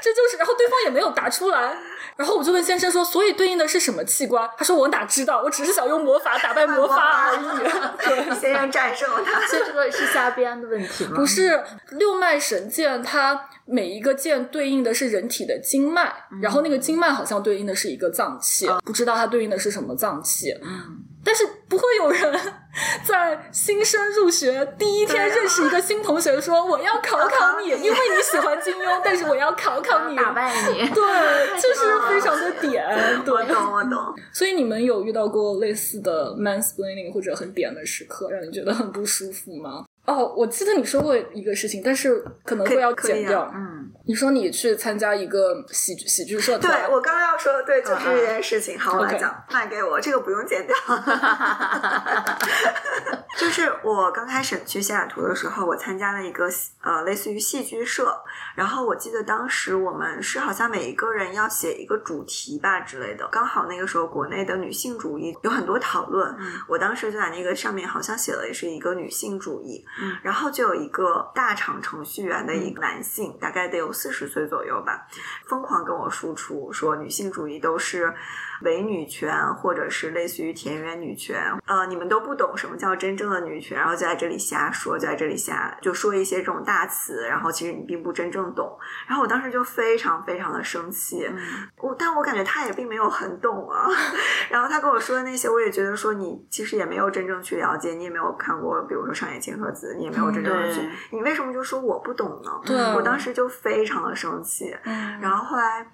[0.00, 1.76] 这就是，然后对方也没有答出来。
[2.16, 7.46] 然后我就问先生说：“所以对应的是什么器官？”他说：“我哪知道，我只是想用魔法打败魔法而已。”
[7.98, 9.46] 对，先生战胜了他。
[9.46, 11.12] 所以这个是瞎编的问题吗？
[11.16, 20.52] 不是六脉神剑，它每一个剑对应的是人体的经脉，然后那个经脉好像对应的是一个脏器，不知道它对应的是什么脏器。
[20.62, 22.32] 嗯，但是不会有人
[23.04, 30.16] 在新生入学第一天认识一个新同学说我要考考你，因为你喜欢金庸，但是我要考考你。
[30.16, 30.78] 打败你。
[30.90, 33.46] 对，就是非常的点，我对。
[33.46, 34.14] 懂，我懂。
[34.32, 39.84] 所以你们有遇到过类似的 mansplaining 或者很点的时刻，让你觉得很不舒服吗？
[40.06, 43.50] 哦，我记得你说过一个事情，但是可能会要剪掉。
[43.54, 48.78] 嗯，你说你去参加一个喜剧喜剧社团，对我刚刚要说的，对，就是这件事情。
[48.78, 50.76] 好，我来讲，卖给我，这个不用剪掉。
[53.36, 56.48] 就是我刚开始去西雅图的时候，我参加了一个
[56.82, 58.18] 呃类似于戏剧社，
[58.54, 69.84] 然后我记得当时我们是好像每一个人要写一个主题吧之类的，刚好那个时候国内的女性主义有很多讨论，嗯我当时就在那个上面好像写了也是一个女性主义，
[70.22, 75.06] 然后就有一个大厂程序员的一个男性，大概得有四十岁左右吧，
[75.46, 78.14] 疯狂跟我输出说女性主义都是
[78.62, 88.78] 伪女权，或者是类似于田园女权，呃，你们都不懂什么叫真正的女权，然后就在这里瞎说，就在这里瞎就说一些这种大词，然后其实你并不真正懂。
[89.06, 91.28] 然后我当时就非常非常的生气，
[91.78, 93.86] 我但我感觉他也并没有很懂啊。
[94.50, 102.50] 然后他跟我说的那些，我也觉得说你其实也没有真正去了解，你也没有看过，比如说上野千鹤子，你也没有真正的去，对你为什么就说我不懂呢？
[102.64, 105.86] 对我当时就非常的生气，嗯，然后后来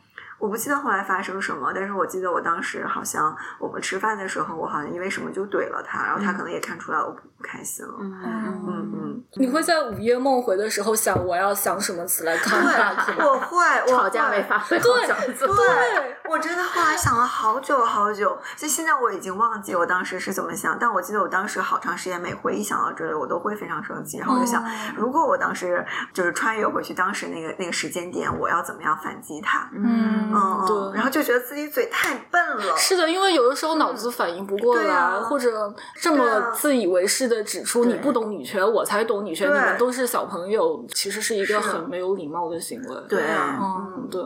[0.42, 7.94] 我不记得后来发生什么，但是我记得我当时好像我们吃饭的时候，我好像因为什么就怼了他，然后他可能也看出来我不不开心了。
[8.00, 13.24] 嗯嗯嗯，你会在午夜梦回的时候想我要想什么词来 back 吗？
[13.24, 15.06] 我会，我吵架会没发挥好对。
[15.38, 29.70] 对，我真的后来想了好久好久，就现在我已经忘记我当时是怎么想，但我记得我当时好长时间每回一想到这里，我都会非常生气，然后我就想，哦如果我当时就是穿越回去当时那个那个时间点，我要怎么样反击他？
[29.72, 30.94] 嗯嗯嗯，对。
[30.96, 32.76] 然后就觉得自己嘴太笨了。
[32.76, 42.96] 是的，因为有的时候脑子反应不过来，或者这么啊自以为是的指出你不懂女权，我才懂女权，你们都是小朋友，其实是一个很没有礼貌的行为。
[43.08, 44.22] 对啊嗯，对，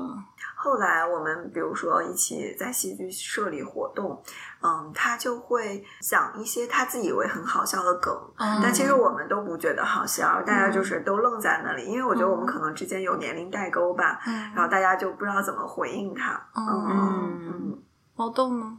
[0.56, 4.22] 后来我们比如说一起在戏剧社里活动，
[4.62, 16.32] 嗯，他就会讲一些他自以为很好笑的梗，嗯但其实我们都不觉得好笑，大家就是都愣在那里，因为我觉得我们可能之间有年龄代沟吧，嗯然后大家就不知道怎么回应他。
[16.54, 17.78] 嗯嗯嗯，
[18.16, 18.78] 毛豆呢？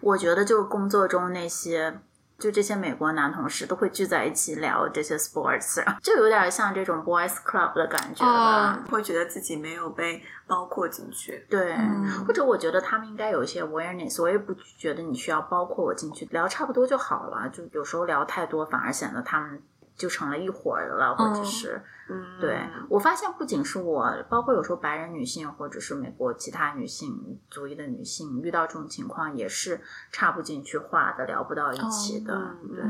[0.00, 2.00] 我觉得就是工作中那些。
[2.38, 8.78] 就这些美国男同事都会聚在一起聊这些 sports， 就有点像这种 boys club 的感觉吧。
[8.90, 11.46] 会觉得自己没有被包括进去。
[11.48, 17.48] 对，嗯或者我觉得他们应该有一些 awareness，我也不觉得你需要包括我进去，聊差不多就好了。
[17.50, 19.62] 就有时候聊太多，反而显得他们
[19.96, 22.58] 就成了一伙儿的了，或者是嗯，对
[22.90, 29.80] 我发现，不仅是我，包括有时候白人女性或者是美国其他女性族裔的女性，遇到这种情况也是
[30.10, 32.34] 插不进去话的，聊不到一起的。
[32.34, 32.84] 嗯对，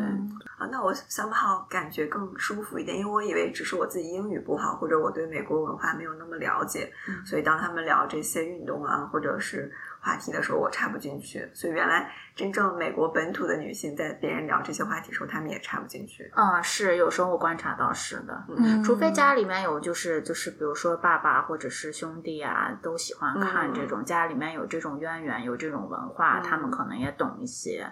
[0.59, 7.25] 啊，那我 somehow 感觉更舒服一点，因为我以为只是我自己英语不好，或者我对美国文化没有那么了解，嗯。
[7.25, 9.71] 所以当他们聊这些运动啊，或者是
[10.05, 11.51] 话题的时候，我插不进去。
[11.55, 16.31] 所以原来真正美国本土的女性在别人聊这些话题的时候，她们也插不进去。
[16.37, 18.45] 嗯，是有时候我观察到是的。
[18.57, 27.91] 嗯除非家里面有，就是就是，比如说爸爸或者是兄弟啊，都喜欢看这种，家里面有这种渊源，有这种文化，嗯他们可能也懂一些。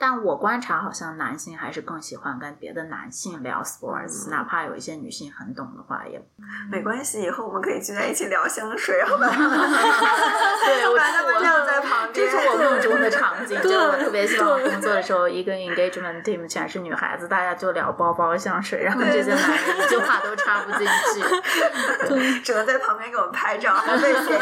[0.00, 6.20] 但我观察，好像男性还是更喜欢跟别的男性聊 sports，、嗯哪怕有一些女性很懂的话，也
[6.70, 9.28] 没关系，以后我们可以聚在一起聊香水，好吧？
[10.64, 12.30] 对我把他们晾在旁边这。
[12.30, 22.40] 是我梦中的场景，就对我特别希望我工作的时候，一个 engagement team 全是女孩子，大家就聊包包、香水，然后这些男人一句话都插不进去。
[22.44, 24.34] 只能在旁边给我们拍照，还被嫌弃。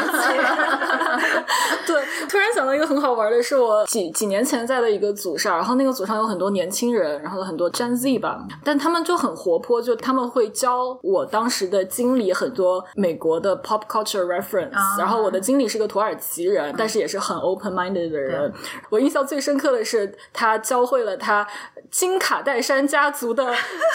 [1.87, 18.51] 对，突然想到一个很好玩的是，我几几年前在的一个组上，然后那个组上有很多年轻人，然后很多 Gen Z 吧，但他们就很活泼，就他们会教我当时的经理很多美国的 pop culture reference，、啊然后我的经理是个土耳其人，但是也是很 open minded 的人。
[18.89, 21.47] 我印象最深刻的是，他教会了他
[21.89, 23.53] 金卡戴珊家族的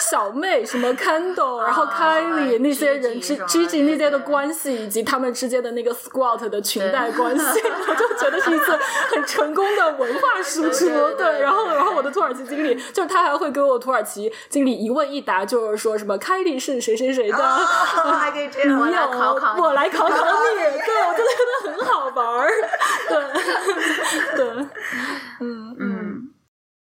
[0.09, 8.71] 小妹，什么 Kendall，然后啊 Kylie 那些人么 Gigi 那些的关系，以及他们之间的那个 squat 的裙带关系， 我就觉得是一次
[9.11, 10.85] 很成功的文化输出。
[11.17, 17.37] 对然后然后我的土耳其经理，就是他还会给我土耳其经理一问一答，就是说什么 Kylie 是谁谁谁的。
[17.37, 20.15] 哦 还可以这样我来女友，考考你我来考考你，
[20.81, 22.49] 对我就觉得很好玩儿，
[23.07, 23.15] 对
[24.35, 24.65] 对，
[25.39, 26.29] 嗯嗯，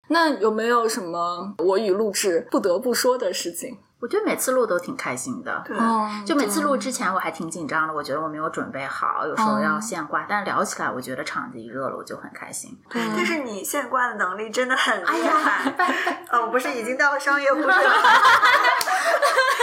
[0.09, 3.77] 那有没有什么我与录制不得不说的事情？
[4.01, 5.63] 我觉得每次录都挺开心的。
[5.65, 10.25] 对，哦就每次录之前我还挺紧张的，我觉得我没有准备好，有时候要现挂。
[10.29, 12.77] 但是聊起来，我觉得场子一热了，我就很开心。
[12.89, 16.25] 但是你现挂的能力真的很哎呀厉害。
[16.31, 17.73] 哦，不是已经到商业护士了？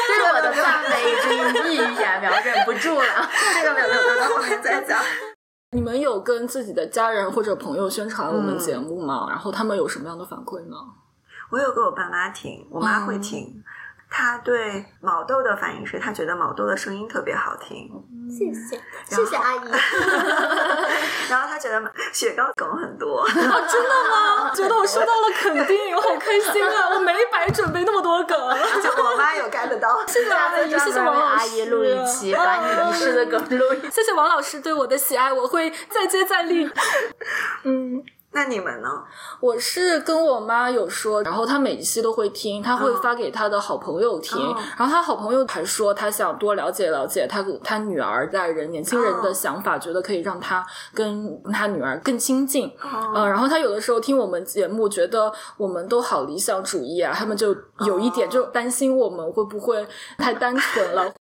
[0.09, 3.29] 这是我的范围已经溢于言表，忍不住了。
[3.55, 4.99] 这个没有没有留到后面再讲。
[5.71, 9.27] 你们有跟自己的家人或者朋友宣传我们嗯节目吗？
[9.31, 10.77] 然后他们有什么样的反馈呢？
[11.51, 13.62] 我有给我爸妈听，我妈会听。
[14.12, 17.90] 她对毛豆的反应是，他觉得毛豆的声音特别好听。
[18.31, 19.61] 谢谢，谢谢阿姨。
[21.31, 23.27] 然后他觉得雪糕梗很多。
[23.29, 24.53] 真的吗？
[24.55, 26.90] 觉得我收到了肯定，我好开心啊！
[26.94, 28.38] 我没白准备那么多梗。
[28.83, 30.01] 就我妈有 get 到。
[30.07, 31.38] 谢谢阿姨，谢谢王老师。
[31.38, 33.90] 阿姨录一期，把你遗失的梗录一。
[33.90, 36.70] 谢谢王老师对我的喜爱，我会再接再厉。
[37.64, 38.03] 嗯，
[38.35, 38.88] 那你们呢？
[39.40, 50.64] 我是跟我妈有说，然后她每一期都会听，她会发给她的好朋友听，哦然后她好朋友还说她想多了解了解她她女儿代人年轻人的想法，觉得可以让她
[50.95, 52.68] 跟她女儿更亲近。
[52.81, 57.55] 哦呃，然后她有的时候听我们节目，觉得我们都好理想主义啊，他们就
[57.87, 61.12] 有一点哦就担心我们会不会太单纯了。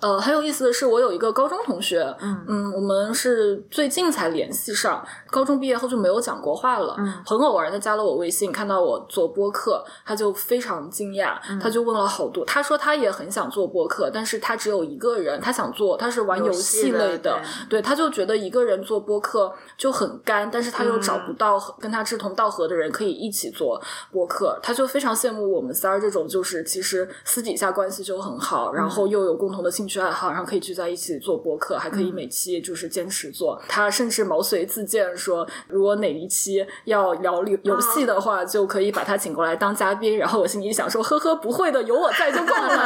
[0.00, 6.94] 呃，很有意思的是，我有一个高中同学，嗯我们是最近才联系上，高中毕业后就没有讲过话了。
[6.98, 12.44] 嗯很偶然的加了我微信，看到我做播客，他就非常惊讶，嗯他就问了好多。
[12.44, 33.58] 他说他也很想做播客，但是他只有一个人，他想做，他是玩游游戏类的，对，他就觉得一个人做播客就很干，但是他又找不到跟他志同道合的人可以一起做播客，他就非常羡慕我们仨儿这种，就是其实私底下关系就很好，然后又有共同的兴趣爱好，然后可以聚在一起做播客，还可以每期就是坚持做。
[33.66, 40.18] 他甚至毛遂自荐说，如果哪一期要聊游游戏的话，就可以把他请过来当嘉宾。
[40.18, 42.70] 然后我心里想说，呵呵，不会的，有我在就够了。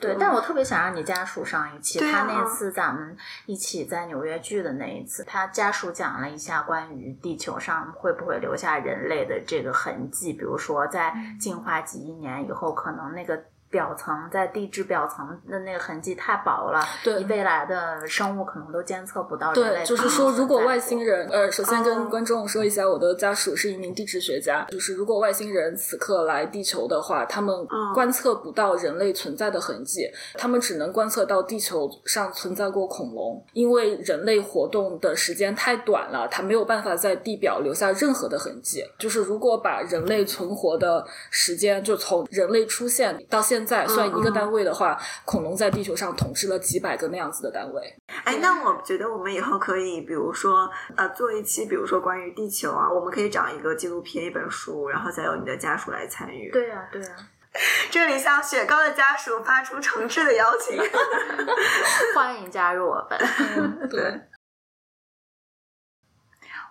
[0.00, 1.98] 对，但我特别想让你家属上一期。
[1.98, 13.44] 啊他那次咱们一起在纽约聚的那一次，他家属讲了一下关于地球上会不会留下人类的这个痕迹，比如说在进化几亿年以后，可能那个。
[13.74, 30.08] 表层在地质表层的那个痕迹太薄了，对你未来的生物可能都监测不到对，就是说，如果外星人，呃，首先哦跟观众说一下，我的家属是一名地质学家，就是如果外星人此刻来地球的话，他们嗯观测不到人类存在的痕迹，
[30.38, 38.84] 他们只能观测到地球上存在过恐龙，因为人类活动的时间太短了，它没有办法在地表留下任何的痕迹。
[38.98, 47.96] 就是如果把人类存活的时间，就从人类出现到现在算一个单位的话，恐龙在地球上统治了几百个那样子的单位。
[48.24, 57.08] 哎，那我觉得我们以后可以，比如说，呃，做一期，比如说关于地球啊，我们可以找一个纪录片、一本书，然后再由你的家属来参与。，对呀、对呀、
[57.90, 60.76] 这里向雪糕的家属发出诚挚的邀请。
[62.14, 63.18] 欢迎加入我们。
[63.56, 64.20] 嗯 对，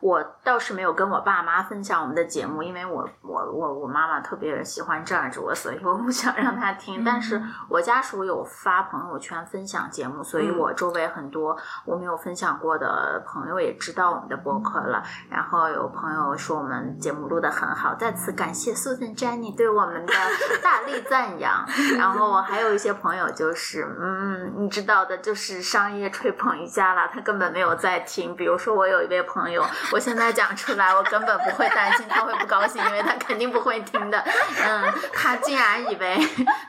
[0.04, 7.06] 我倒是没有跟我爸妈分享我们的节目，因为我我我我妈妈特别喜欢站着我，所以我不想让她听。
[7.06, 15.02] 但是我家属有发朋友圈分享节目，所以我周围很多我没有分享过的朋友也知道我们的播客了。
[15.30, 20.14] 然后有朋友说我们节目录得很好，再次感谢 Susan Jenny 对我们的
[20.62, 21.66] 大力赞扬。
[21.98, 28.36] 然后我还有一些朋友就是，嗯，你知道的，就是商业吹捧一下啦，他根本没有在听。
[28.36, 29.64] 比如说我有一位朋友，
[29.94, 34.18] 我现在讲出来，我根本不会担心他会不高兴，因为他肯定不会听的。
[34.66, 36.18] 嗯，他竟然以为，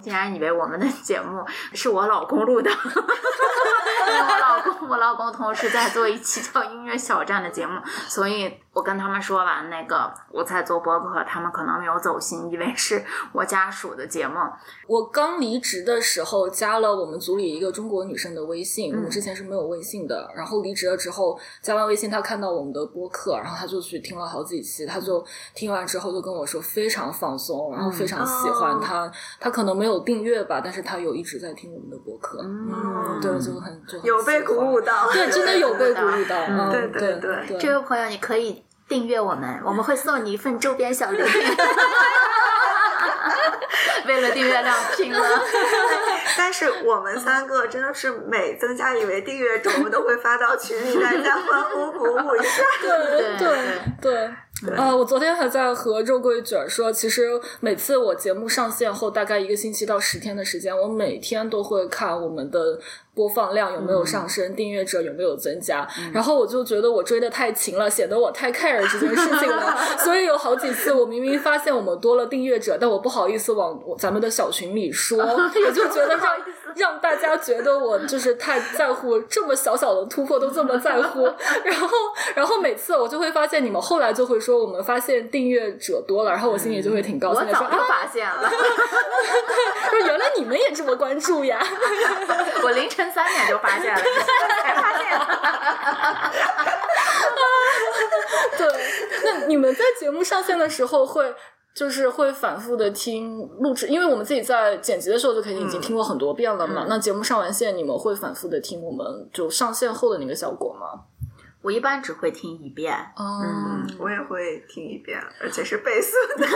[0.02, 2.70] 竟然以为我们的节目是我老公录的，
[4.28, 13.02] 我老公，我老公同时在做一期叫《音乐小站》的节目，所以我跟他们说完那个我在做播客，他们可能没有走心，以为是
[13.32, 14.34] 我家属的节目。
[14.88, 20.28] 我刚离职的时候加了我们组里一个中国女生的微信，我们之前是没有微信的。
[20.34, 29.10] 然后离职了之后加完微信，她看到我们的播客，然后她就去听了好几期，她就听完之后就跟我说非常放松，然后非常喜欢哦她。
[29.38, 32.40] 她可能没有订阅吧，但是她有一直在听我们的播客。
[32.42, 36.36] 嗯对，就很就很有被鼓舞到，对，真的有被鼓鼓舞舞到。
[36.48, 41.26] 嗯对对对这位朋友，你可以订阅我们，我们会送你一份周边小礼品。
[44.06, 45.42] 为了订阅量拼了，
[46.36, 52.62] 但是我们三个真的是每增加一位订阅者，我们都会发到群里，大家欢呼鼓舞一下。
[52.82, 54.30] 对对对
[54.62, 62.78] 对，呃，我昨天还在和肉桂卷儿说，其实每次我节目上线后，大概一个星期到十天的时间，我每天都会看我们的
[63.14, 76.36] 播放量有没有上升，订阅者有没有增加，然后我就觉得我追的太勤了，显得我太 care 这件事情了， 所以有好几次我明明发现我们多了订阅者，但我不好意思往咱们的小群里说， 我就觉得让
[76.74, 81.22] 让大家觉得我就是太在乎这么小小的突破都这么在乎，
[81.64, 81.88] 然后
[82.34, 88.50] 然后每次我就会发现你们后来就会说我们发现订阅者多了，然后我心里就会挺高兴的，说早就啊，发现了，
[89.90, 91.64] 说原来你们也这么关注呀。
[92.62, 94.00] 我凌晨三点就发现了，
[94.62, 95.18] 才发现。
[98.58, 98.66] 对，
[99.24, 101.34] 那你们在节目上线的时候会。
[101.74, 106.86] 就是会反复的听录制，因为我们自己在剪辑的时候就肯定已经听过很多遍了嘛。
[106.88, 110.86] 那节目上完线，你们会反复的听我们就上线后的那个效果吗？
[111.64, 116.46] 我一般只会听一遍，嗯，我也会听一遍，而且是倍速的。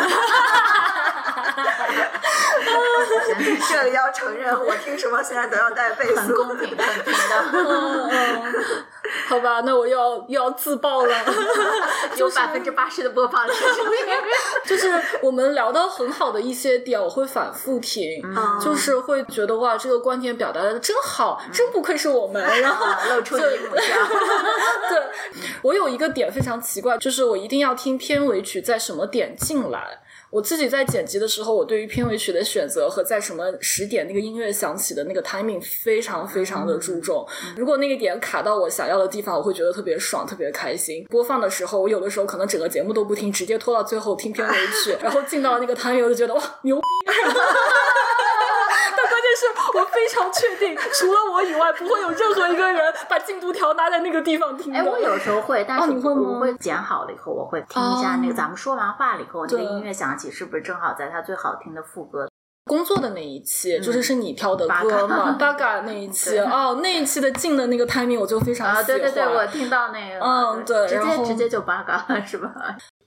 [3.70, 6.34] 这里要承认，我听什么现在都要带倍很速。
[6.34, 8.54] 公平，很平等， 嗯嗯，
[9.28, 11.14] 好吧，那我又要又要自爆了。
[12.16, 13.56] 有百分之八十的播放量。
[14.64, 14.92] 就是
[15.22, 22.44] 我们聊到很好的一些点，我会反复听，嗯就是会觉得哇，这个观点表达的真好，真不愧是我们。
[22.61, 23.94] 然后露出你母笑。
[24.90, 24.97] 对
[25.62, 29.99] 我有一个点非常奇怪，就是我一定要听片尾曲在什么点进来。
[30.30, 37.26] 我自己在剪辑的时候，我对于片尾曲的选择和在什么时点那个音乐响起的那个 timing 非常非常的注重。
[37.57, 41.03] 如果那个点卡到我想要的地方，我会觉得特别爽，特别开心。
[41.05, 46.82] 播放的时候，我有的时候可能整个节目都不听，直接拖到最后听片尾曲， 然后进到那个 timing，我就觉得哇牛逼！
[49.39, 54.78] 是我非常确定，除了我以外，不会有任何一个人把进度条拿在那个地方听的。
[54.78, 62.28] 哎，我有时候会，但是哦你会吗我会剪好了以后，我会听一下那个哦咱们说完话了以后，那个音乐响起，是不是正好在它最好听的副歌？
[62.66, 68.84] 工作的那一期，就是是你挑的八歌嘛，嘎八 嘎那一期哦，那一期的进的那个 timing 我就非常喜啊，欢。
[68.84, 72.51] 对对对，我听到那个，嗯对直接直接就八嘎了，是吧？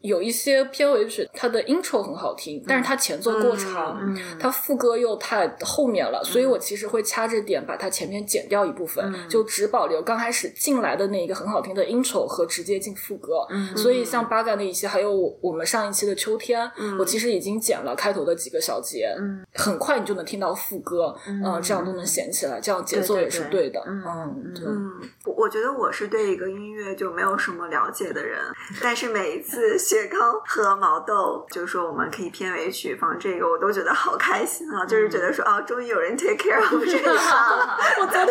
[0.02, 9.30] 有一些片尾曲，它的 intro 很好听，但是它前奏过长，嗯它副歌又太后面了，所以我其实会掐着点把它前面剪掉一部分，嗯。
[9.30, 13.46] 就只保留刚开始进来的那一个很好听的 intro 和直接进副歌。
[13.50, 13.76] 嗯。
[13.78, 19.46] 所以像八嘎那一期，还有我我们上一期的秋天，我其实已经剪了开头的几个小节，嗯。
[19.54, 21.44] 很快你就能听到副歌，嗯。
[21.44, 23.62] 呃这样都能衔起来，这样节奏也是对。
[23.62, 23.84] 对的。
[23.86, 24.04] 嗯。
[24.06, 24.66] 嗯，对。
[25.26, 28.40] 嗯，我我觉得我是对一个音乐就没有什么了解的人，
[28.82, 34.86] 但是每一次雪糕和毛豆就是说我们可以片尾曲放这个，我都觉得好开心啊！
[34.86, 37.78] 就是觉得说啊，终于有人 take care of 这个了。
[38.00, 38.28] 我昨天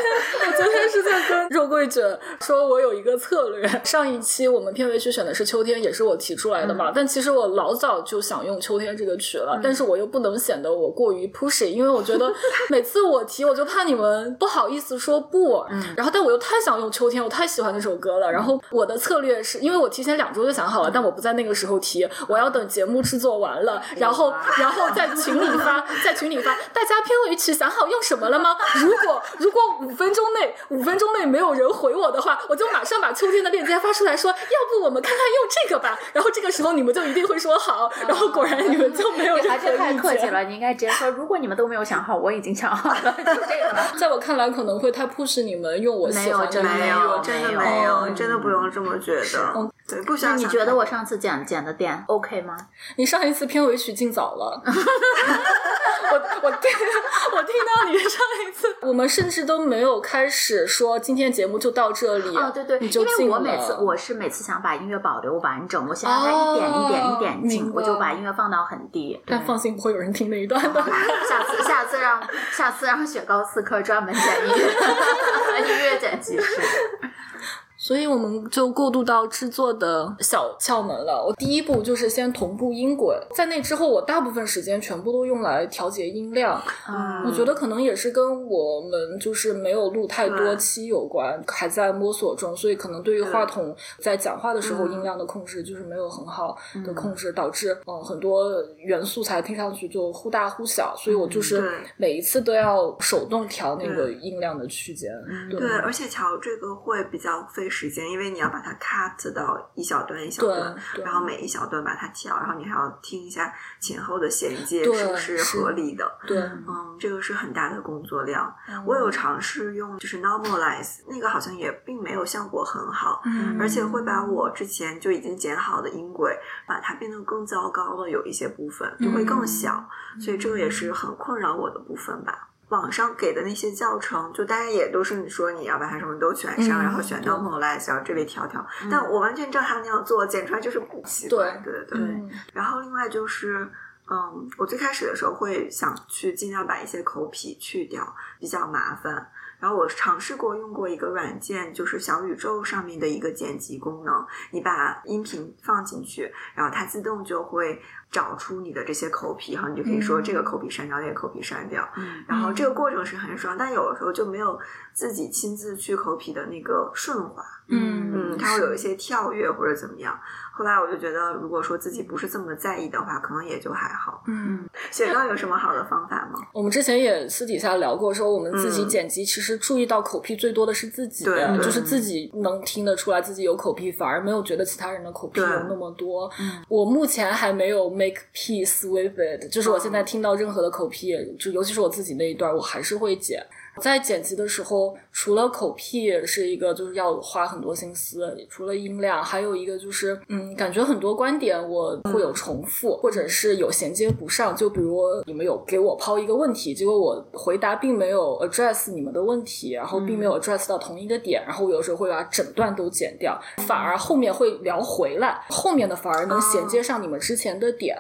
[0.47, 3.69] 我昨天是在跟肉桂卷说，我有一个策略。
[3.85, 6.93] 上一期我们片尾曲选的是秋天，也是我提出来的嘛。
[6.95, 12.33] 但其实我老早就想用秋天这个曲了，但是我又不能显得我过于 pushy，因为我觉得
[12.69, 15.65] 每次我提，我就怕你们不好意思说不。
[15.97, 18.33] 然后，但我又太想用用秋天，我太喜欢那首歌了。
[18.33, 28.57] 然后我的策略是因为我提前两周就想好了，但我不在那个时候提，我要等节目制作完了，然后然后在群里发，在群里发，大家片尾曲想好用什么了吗？
[28.77, 34.37] 如果如果五分钟内五分钟内没有人回我的话，我就马上把秋天的链接发出来说，要
[34.79, 35.99] 不我们看看用这个吧。
[36.13, 39.91] 然后这个时候你们就一定会说好，然后果然你们就没有任何还是太。
[40.01, 43.93] 客气了，你应该直接说，如果你们都没有想好，我已经想好了，就这个了。
[43.99, 47.21] 在我看来，可能会太 push 你们用我喜欢的没有。
[47.23, 49.71] 真的没没有，有真的不用这么觉得。
[49.87, 52.57] 对，不需要那你觉得我上次剪剪的点 OK 吗？
[52.97, 56.71] 你上一次片尾曲进早了， 我我听
[57.33, 62.37] 我听到你上一次， 我们甚至都没有开始说今天节目就到这里。
[62.37, 63.35] 哦，对对，你因为就进了。
[63.35, 69.21] 我每次我是每次想把音乐保留完整，我想让它一点一点一点进，哦我就把音乐放到很低。
[69.27, 70.81] 但放心，不会有人听那一段的。
[71.29, 76.60] 下次下次让下次让雪糕四颗专门剪音乐音乐剪辑师。
[76.61, 77.11] true.
[77.83, 81.25] 所以我们就过渡到制作的小窍门了。
[81.27, 86.63] 我第一步就是先同步音轨，在那之后，我大部分时间全部都用来调节音量。
[86.87, 96.55] 嗯我觉得可能也是跟我们就是没有录太多期有关，还在摸索中，所以可能对于话筒在讲话的时候嗯音量的控制就是没有很好
[96.85, 101.63] 的控制，导致嗯、呃很多原素材听上去就忽大忽小，所以我就是
[101.97, 105.11] 每一次都要手动调那个音量的区间。
[105.51, 116.19] 对对，而且调这个会比较费时间，因为你要把它 cut 到一小段一小段，然后每一小段把它调，然后你还要听一下前后的衔接是不是是合理的。
[116.27, 118.53] 对，嗯，这个是很大的工作量。
[118.69, 132.50] 嗯我有尝试用就是 normalize，那个好像也并没有效果很好，嗯而且会把我之前就已经剪好的音轨，把它变得更糟糕了，有一些部分就会更小，所以这个也是很困扰我的部分吧。
[132.71, 141.61] 网上给的那些教程，就大家也都是你说你要把它什么都选上，嗯然后选对 normalize，然后这里调调，但我完全照他那样做，剪出来就是不奇怪。
[141.63, 142.01] 对对对。
[142.01, 143.69] 嗯然后另外就是，
[144.11, 149.31] 嗯，我最开始的时候会想去尽量把一些口癖去掉，比较麻烦。
[149.61, 157.81] 然后我尝试过用过一个软件，就是小宇宙上面的一个剪辑功能，你把音频放进去，然后它自动就会
[158.11, 161.87] 找出你的这些口癖，然后你就可以说嗯这个口癖删掉，那个口癖删掉。
[161.97, 164.59] 嗯然后这个过程是很爽，但有的时候就没有
[164.93, 167.45] 自己亲自去口癖的那个顺滑。
[167.73, 170.19] 嗯嗯，它会有一些跳跃或者怎么样。
[170.61, 174.23] 后来我就觉得，如果说自己不是这么在意的话，可能也就还好。
[174.27, 176.39] 嗯，雪糕有什么好的方法吗？
[176.53, 186.31] 我们之前也私底下聊过，说我们自己嗯剪辑其实注意到口癖最多的是自己，对对就是自己能听得出来自己有口癖，反而没有觉得其他人的口癖有那么多。
[186.39, 193.43] 嗯我目前还没有 make peace with it，就是我现在听到任何的口癖，就尤其是我自己那一段，我还是会剪。
[193.81, 204.55] 在剪辑的时候，除了口癖是一个就是要花很多心思，除了音量，还有一个就是，嗯，感觉很多观点我会有重复，或者是有衔接不上。
[204.55, 217.97] 就比如你们有给我抛一个问题，结果我回答并没有 address 你们的问题，然后并没有 address 到同一个点，然后我有时候会把整段都剪掉，反而后面会聊回来，后面的反而能衔接上你们之前的点。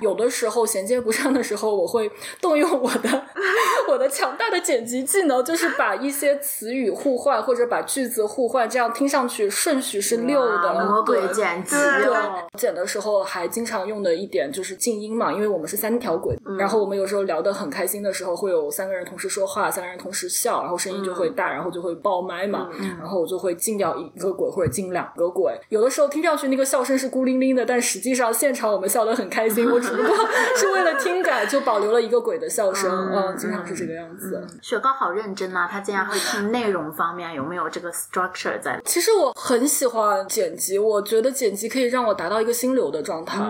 [0.00, 2.10] 有的时候衔接不上的时候，我会
[2.40, 3.24] 动用我的
[3.88, 10.72] 我的强大的剪辑技能，就是把一些词语互换或者把句子互换，这样听上去顺序是溜的。
[10.72, 22.68] 哇魔鬼剪辑对哦，剪的时候还经常用的一点就是静音嘛，因为我们是三条轨，然后我们有时候聊得很开心的时候，会有三个人同时说话，三个人同时笑，然后声音就会大，然后就会爆麦嘛，
[22.98, 25.58] 然后我就会禁掉一个轨或者禁两个轨。
[25.68, 30.16] 有的时候听上去那个笑声是孤零零的，但实际上现场我们笑得很开心，我只不过
[30.56, 34.46] 是为了听感就保留了一个鬼的笑声，嗯，经常是这个样子。
[34.62, 38.80] 雪糕好认真呐、他竟然会听内容方面有没有这个 structure 在。
[38.84, 43.40] 其实我很喜欢剪辑，我觉得剪辑可以让我达到一个心流的状态。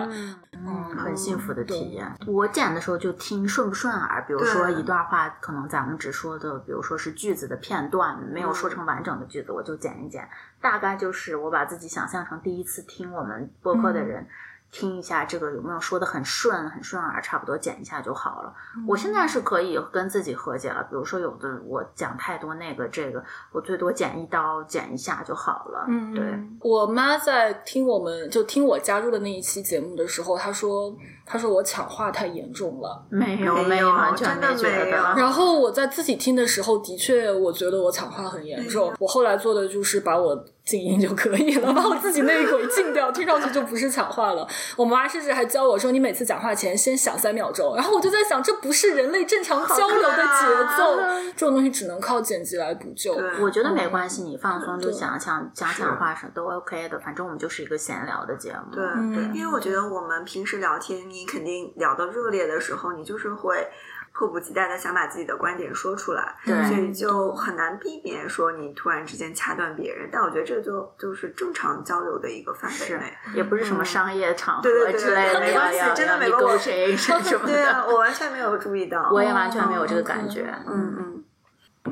[0.53, 2.09] 嗯，很幸福的体验。
[2.25, 10.27] 我剪的时候就听顺不顺耳，比如说一段话，可能咱们只说的，比如说是句子的片段，没有说成完整的句子，我就剪一剪。
[10.61, 14.25] 大概就是我把自己想象成第一次听我们播客的人。
[14.75, 18.53] 听一下这个有没有说的很顺很顺耳，差不多剪一下就好了。
[18.85, 23.23] 我现在是可以跟自己和解了，比如说有的我讲太多那个这个，
[23.53, 25.85] 我最多剪一刀剪一下就好了。
[25.87, 30.93] 嗯，对，我妈在听我们就听我加入的那一期节目的时候，她说
[31.25, 33.05] 她说我抢话太严重了。
[33.09, 34.91] 没有没有完全没有得。
[35.17, 38.93] 然后我在自己听的时候，的确我觉得我抢话很严重。
[38.99, 44.47] 我后来做的就是把我静音就可以了， 把我自己那一口静掉，听上去就不是抢话了。
[44.75, 47.75] 我妈甚至还教我说，你每次讲话前先想三秒钟。
[47.75, 50.97] 然后我就在想，这不是人类正常交流的节奏，
[51.35, 53.15] 这种东西只能靠剪辑来补救。
[53.41, 58.75] 我觉得没关系，你放松就想想讲讲讲话什么都 OK 的，反正我们就是一个闲聊的节目。
[58.75, 63.65] 对对，因为我觉得我们平时聊天，你肯定聊到热烈的时候，你就是会
[64.13, 70.09] 迫不及待的想把自己的观点说出来，对所以就很难避免说你突然之间掐断别人。
[70.11, 79.09] 但我觉得这就就是正常交流的一个范围是内。，也不是什么商业场合对对对之类的，没关系真的没关系 negotiation 什么对啊，我完全没有注意到。
[79.11, 80.53] 我也完全没有这个感觉。
[80.67, 81.23] 嗯嗯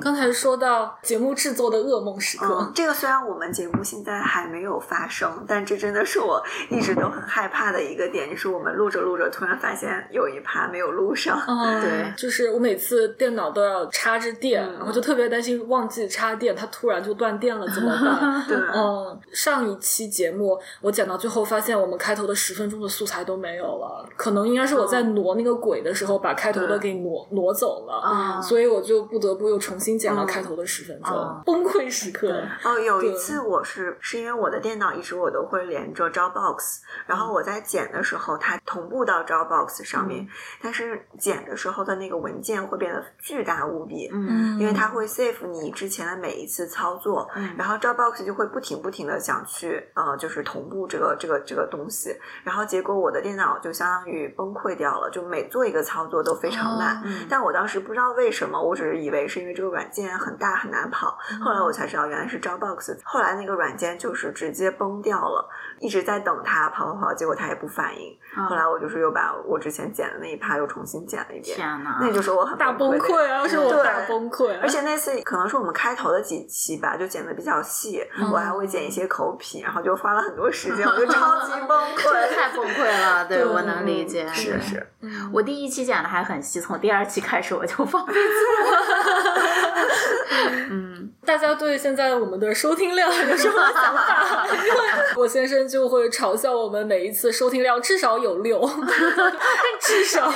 [0.01, 11.39] 刚才说到节目制作的噩梦时刻，嗯，这个虽然我们节目现在还没有发生，但这真的是我一直都很害怕的一个点，就是我们录着录着，突然发现有一趴没有录上。
[11.47, 18.43] 嗯，对就是我每次电脑都要插着电，嗯然后就特别担心忘记插电，它突然就断电了怎么办？
[18.47, 32.41] 对，嗯，上一期节目我剪到最后，发现我们开头的十分钟的素材都没有了，可能应该是我在挪那个轨的时候把开头的给挪挪走了，嗯所以我就不得不又重新剪了开头的十分钟，嗯崩溃时刻。
[32.63, 40.25] 哦，有一次我是是因为我的电脑一直我都会连着 Dropbox，然后我在剪的时候它同步到 Dropbox 上面，
[40.61, 44.09] 但是剪的时候的那个文件会变得巨大无比。
[44.13, 57.01] 嗯因为它会 save 你之前的每一次操作，嗯然后 Dropbox 就会不停不停的想去呃，就是同步这个这个这个东西，然后结果我的电脑就相当于崩溃掉了，就每做一个操作都非常慢。
[57.03, 62.97] 嗯但我当时不知道为什么，我只是以为是因为这个软件很大很难跑，后来我才知道原来是 Dropbox。
[63.03, 65.49] 后来那个软件就是直接崩掉了，
[65.83, 68.17] 一直在等他跑跑跑，结果他也不反应。
[68.35, 73.47] 嗯后来我就是又把我之前剪的那一趴又重新剪了一遍，天哪，那就是我很大崩溃啊！
[73.47, 82.35] 是我对大崩溃，而且那次可能是我们开头的几期吧，就剪的比较细，我还会剪一些口癖，然后就花了很多时间，我就 超级崩这个溃。
[82.35, 84.27] 太崩溃了，对对我能理解。
[84.29, 88.19] 是是，嗯我第一期剪的还很细，从第二期开始我就放飞自
[88.63, 88.71] 我。
[90.71, 90.92] 嗯，
[91.25, 94.45] 大家对现在我们的收听量有什么想法？
[94.47, 94.79] 因为
[95.17, 98.59] 我先生就会嘲笑我们每一次收听量至少有六，
[99.81, 100.31] 至少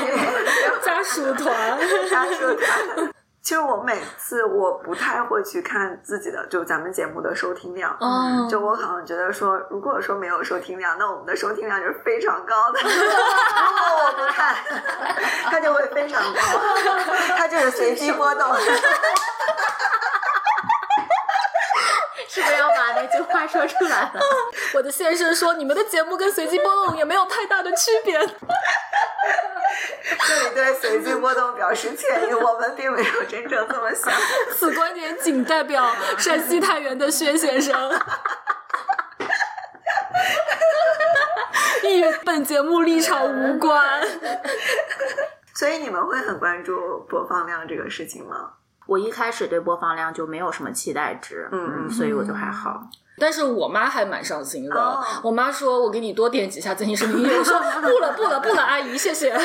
[0.83, 1.77] 加属团。
[2.09, 3.11] 他说他。
[3.39, 7.95] 其实我每次我不太会去看自己的，就咱们节目的收听量。
[7.97, 12.79] 哦就我好像觉得说，如果说没有收听量，那我们的收听量就是非常高的。
[12.83, 12.97] 如果
[14.05, 14.53] 我不看，
[15.45, 16.41] 它就会非常高，
[17.37, 18.53] 它就是随机波动。
[22.37, 24.21] 是不是要把那句话说出来了？
[24.75, 28.19] 我的先生说，你们的节目跟随机波动也没有太大的区别。
[28.19, 28.25] 这
[30.43, 34.13] 里对随机波动表示歉意，我们并没有真正这么想。
[34.55, 37.89] 此观点仅代表山西太原的薛先生，
[41.89, 44.07] 与本节目立场无关。
[45.55, 48.51] 所以你们会很关注播放量这个事情吗？
[48.87, 52.81] 我一开始对播放量就没有什么期待值，嗯嗯所以我就还好。
[53.19, 54.75] 但是我妈还蛮上心的。
[54.79, 59.31] 哦我妈说：“我给你多点几下曾经是音。”我说：“不了，不了，不了，阿姨，谢谢。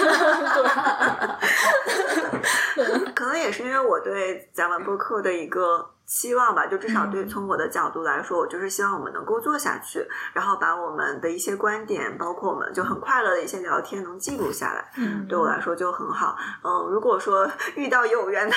[2.74, 2.84] 对，
[3.14, 16.37] 可能也是因为我对咱们播客的一个期望吧，就至少嗯对从我的角度来说，我就是希望我们能够做下去，然后把我们的一些观点，包括我们就很快乐的一些聊天能记录下来，嗯对我来说就很好。
[16.63, 18.55] 嗯，如果说 遇到有缘的，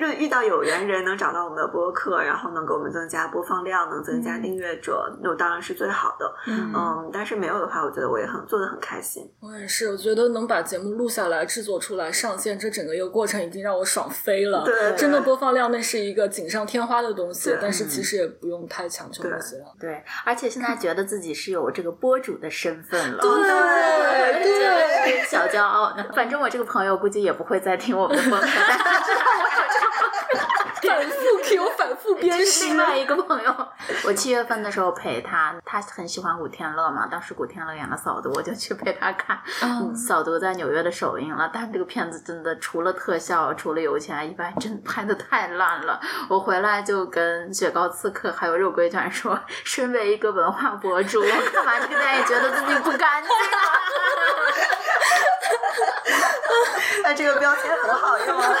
[0.00, 6.34] 遇 遇到有缘人能找到我们的播客，然后能给我们增加播放量，能增加订阅者，那当然是最好的。
[6.48, 9.22] 嗯嗯，但是没有的话，我觉得我也很做的很开心。
[9.40, 14.64] 我也是，我觉得能把节目录下来、制作出来、上线，这整个一个过程已经让我爽飞了。
[14.64, 19.56] 对真的播放量那是一个锦上添花的东西对，但是其实也不用太强求那些。
[19.78, 26.04] 对，而且现在觉得自己是有这个播主的身份了， 对对，小骄傲呢。
[26.14, 29.86] 反正我这个朋友估计也不会再听我们的播客，但是知道我有这个
[30.88, 31.14] 反复
[31.44, 32.76] Q，反复鞭是尸另。
[32.76, 33.50] 外 一个朋友，
[34.04, 39.40] 我七月份的时候陪他，他很喜欢古天乐嘛，当时古天乐演了扫毒，我就去陪他看。
[39.62, 45.98] 嗯扫毒在纽约的首映了，但这个片子真的除了特效，除了有钱以外，真的拍的太烂了。
[46.28, 53.36] 我回来就跟雪糕刺客还有肉桂卷说，身为一个文化博主，我看完这个电影觉得自己不干净了。
[57.02, 58.52] 那这个标签很好用啊。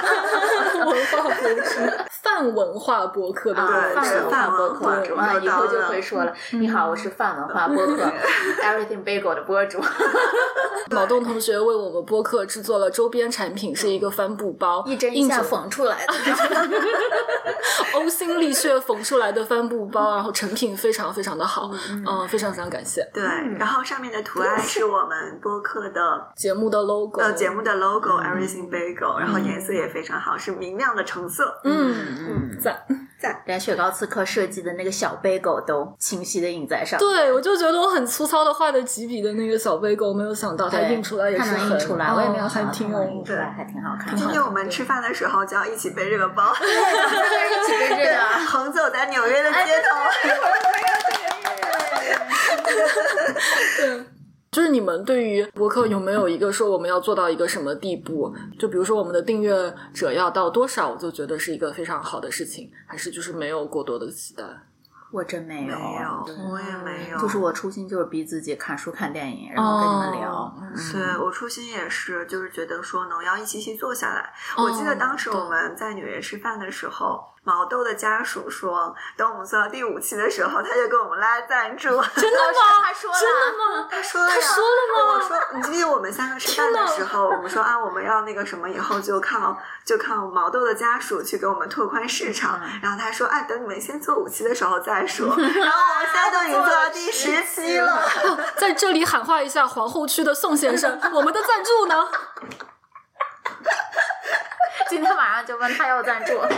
[0.86, 1.62] 文化博主。
[2.22, 3.64] 饭泛文化播客对
[3.94, 7.96] 泛文化播客对，啊，以后就对会说了，你好，我是泛文化播客
[8.62, 9.80] Everything Bagel 的播主，
[10.90, 16.12] 毛豆同学为我们播客制作了周边产品，是一个帆布包，一针一线缝出来的。
[17.94, 21.70] 呕心沥血缝出来的帆布包，然后成品非常非常的好，
[22.06, 23.24] 嗯，非常非常感谢对，
[23.58, 31.60] 然后上面的图案是我们播客的 节目的 logo，呃节目的 logo Everything Bagel，然后颜色也非常好，是明亮的橙色。
[31.64, 32.78] 嗯嗯，赞。
[33.46, 36.98] 连雪糕刺客设计的那个小杯狗都清晰的印在上。
[36.98, 44.16] 对，我就觉得我很粗糙的画的几笔的那个小杯狗，没有想到它，印出来也是很印出来，我也没有哦想到还挺有它能印出来，还挺好看的。
[44.16, 48.18] 今天我们吃饭的时候就要一起背这个包，一起背这个。
[48.48, 49.88] 横走在纽约的街头。
[54.50, 58.34] 就是你们对于博客有没有一个说我们要做到一个什么地步？
[58.58, 64.44] 就比如说我们的订阅者要到多少，我就觉得是一个非常好的事情，还是就是没有过多的期待？
[65.10, 70.34] 我真没有，没有我也没有就是我初心就是逼自己看书、看电影，然后跟你们聊。
[70.34, 74.30] 哦嗯对我初心也是，就是觉得说能要一期期做下来。
[74.56, 81.88] 哦我记得当时我们在纽约吃饭的时候，毛豆的家属说，等我们做到第五期的时候，他就给我们拉赞助。
[81.88, 82.60] 真的吗？
[82.84, 83.88] 他说了真的吗？
[83.90, 92.60] 他说他说了吗我说，你记得我们三个吃饭的时候，我们说啊，我们要那个什么，以后就靠就靠毛豆的家属去给我们拓宽市场。
[92.62, 95.28] 嗯然后他说，啊，等你们先做五期的时候再说。
[95.34, 98.02] 然后我们现在都已经做到第十期了。
[98.58, 102.06] 在这里喊话一下皇后区的宋先生，我们的赞助呢？
[104.90, 106.40] 今天晚上就问他要赞助。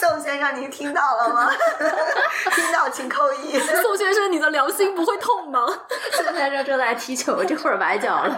[0.00, 1.50] 宋先生，您听到了吗？
[2.54, 3.58] 听到请扣一。
[3.60, 5.64] 宋先生，你的良心不会痛吗？
[6.12, 8.36] 宋先生正在踢球，这会儿崴脚了。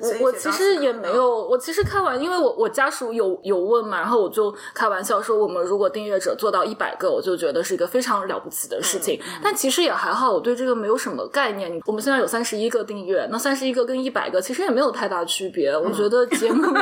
[0.00, 9.20] 所以我其实也没有，我其实开玩，因为我我家属有有问嘛，然后我就开玩笑说，我们如果订阅者做到一百个，我就觉得是一个非常了不起的事情。
[9.42, 11.78] 但其实也还好，我对这个没有什么概念。
[11.84, 15.76] 我们现在有三十一个订阅，那三十一个跟一百个其实也没有太大区别。
[15.76, 16.62] 我觉得节目。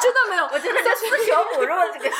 [0.00, 2.14] 真的没有，我这是在四舍五入这个。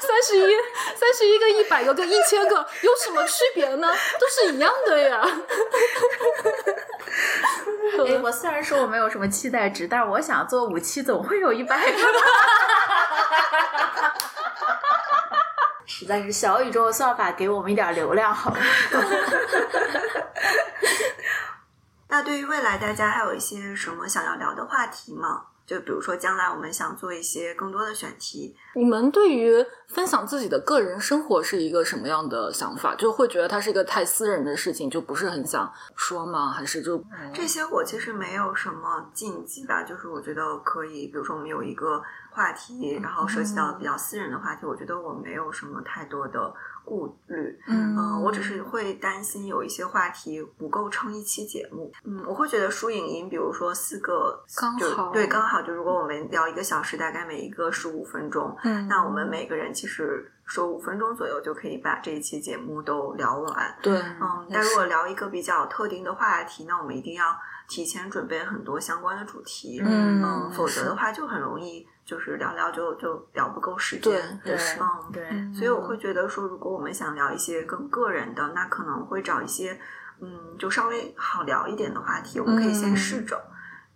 [0.00, 0.54] 三十一、
[0.94, 3.88] 三十一个一百个跟一千个有什么区别呢？
[4.20, 5.26] 都是一样的呀。
[8.06, 11.98] 哎， 我虽然说我没有什么期待值，但是我想做五期总会有一百个。
[15.86, 18.58] 实在是小宇宙的算法给我们一点流量好吗？
[22.08, 25.42] 那对于未来，大家还有一些什么想要聊的话题吗？
[25.68, 32.94] 就比如说，将来我们想做一些更多的选题，你们对于分享自己的个人生活是一个什么样的想法？
[32.94, 36.50] 就会觉得它是一个太私人的事情，就不是很想说吗？
[36.50, 37.04] 还是就
[37.34, 46.50] 这些我其实没有什么禁忌吧，就是我觉得可以，比如说我们有一个话题，然后涉及到比较私人的话题，我觉得我没有什么太多的
[46.88, 47.58] 顾虑。
[47.68, 51.92] 嗯嗯，我只是会担心有一些话题不够撑一期节目。
[52.04, 63.78] 嗯，我会觉得输影音，比如说四个，刚好对，刚好就如果我们聊一个小时，大概每一个十五分钟，嗯那我们每个人其实说五分钟左右就可以把这一期节目都聊完。
[63.82, 67.36] 对，嗯，但如果聊一个比较特定的话题，那我们一定要
[67.68, 74.40] 提前准备很多相关的主题，嗯否则的话就很容易就是聊聊就就聊不够时间。
[74.42, 79.78] 对是嗯，对，所以我会觉得说，如果我们想聊一些更个人的，那可能会找一些
[80.20, 83.38] 嗯，就稍微好聊一点的话题，我们可以先试着。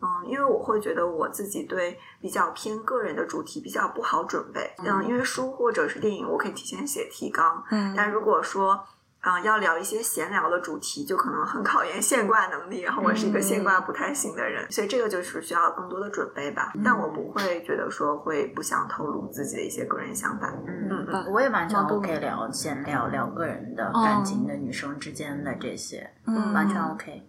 [0.03, 4.75] 嗯，因为我会觉得我自己对比较偏个人的主题比较不好准备。
[4.85, 7.65] 嗯，因为书或者是电影，我可以提前写提纲。
[7.71, 8.85] 嗯但如果说
[9.23, 12.81] 嗯、要聊一些闲聊的主题，就可能很考验现挂能力。
[12.81, 16.73] 然后我是一个现挂不太行的人，所以这个就是需要更多的准备吧。
[16.85, 20.53] 但我不会觉得说会不想透露自己的一些个人想法。
[20.67, 27.23] 嗯嗯我也完全 OK 聊，闲聊聊个人的感情的女生之间的这些，嗯完全 OK。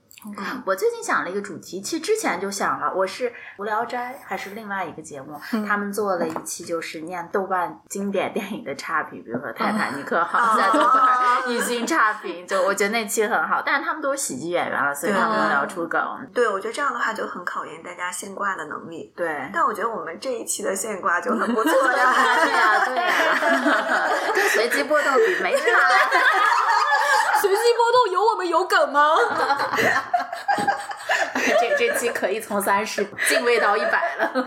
[0.66, 16.02] 我最近想了一个主题，其实之前就想了，我是无聊斋还是另外一个节目，他们做了一期就是念豆瓣经典电影的差评，比如说《泰坦尼克号》在豆瓣已经差评，就我觉得那期很好，但是他们都是喜剧演员了，所以他们能聊出梗。
[16.34, 19.12] 对，我觉得这样的话就很考验大家现挂的能力。
[19.16, 22.14] 对，但我觉得我们这一期的现挂就很不 错对呀，
[22.46, 22.74] 对呀。
[22.76, 25.64] 呀，对呀，跟随机波动比没差。
[27.50, 29.16] 随机波动有我们有梗吗？
[31.60, 34.46] 这这期可以从三十进位到一百了。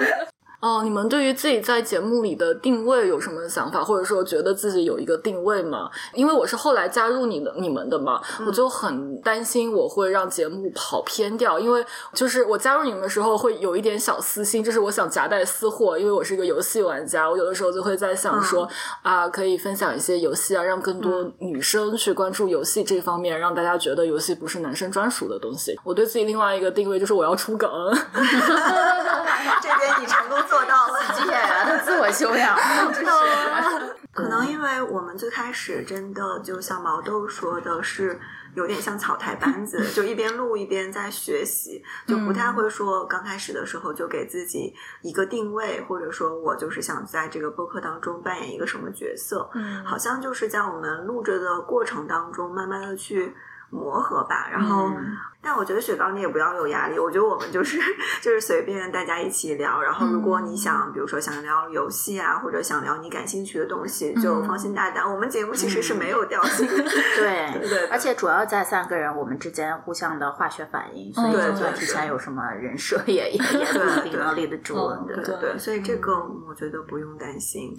[0.60, 5.90] 哦，你们对于自己在节目里的定位有什么想法，或者说觉得自己有一个定位吗？
[6.14, 11.84] 因为我是后来加入你的你们的嘛，我就很担心我会让节目跑偏掉，因为
[12.14, 18.68] 就是我加入你们的时候会有一点小私心，就是我想夹带私货，因为我是一个游戏玩家，我有的时候就会在想说、
[19.02, 25.78] 啊，可以分享一些游戏啊，让更多女生去关注游戏这方面，让大家觉得游戏不是男生专属的东西。
[25.84, 27.70] 我对自己另外一个定位就是我要出梗。
[29.62, 30.98] 这边你成功做到了。
[31.14, 32.56] 接下来的自我修养。
[34.12, 38.18] 可能因为我们最开始真的就像毛豆说的是。
[38.56, 49.46] 有点像草台班子， 就一边录一边在学习，就不太会说刚开始的时候就给自己一个定位，或者说我就是想在这个播客当中扮演一个什么角色。
[49.52, 53.36] 嗯好像就是在我们录着的过程当中，慢慢的去
[53.70, 54.48] 磨合吧。
[54.50, 55.16] 然后，嗯
[55.48, 57.78] 但我觉得雪糕你也不要有压力，我觉得我们就是
[58.20, 59.80] 就是随便大家一起聊。
[59.80, 65.08] 然后，如果你想，比如说想聊游戏啊，或者想聊你感兴趣的东西，就放心大胆。
[65.08, 66.82] 我们节目其实是没有调性的，
[67.16, 74.74] 对对对而且主要在三个人我们之间互相的化学反应，所以对就算提前有什么人设也也也不一定能立得住。
[74.74, 76.12] 嗯对对对，所以这个
[76.48, 77.72] 我觉得不用担心。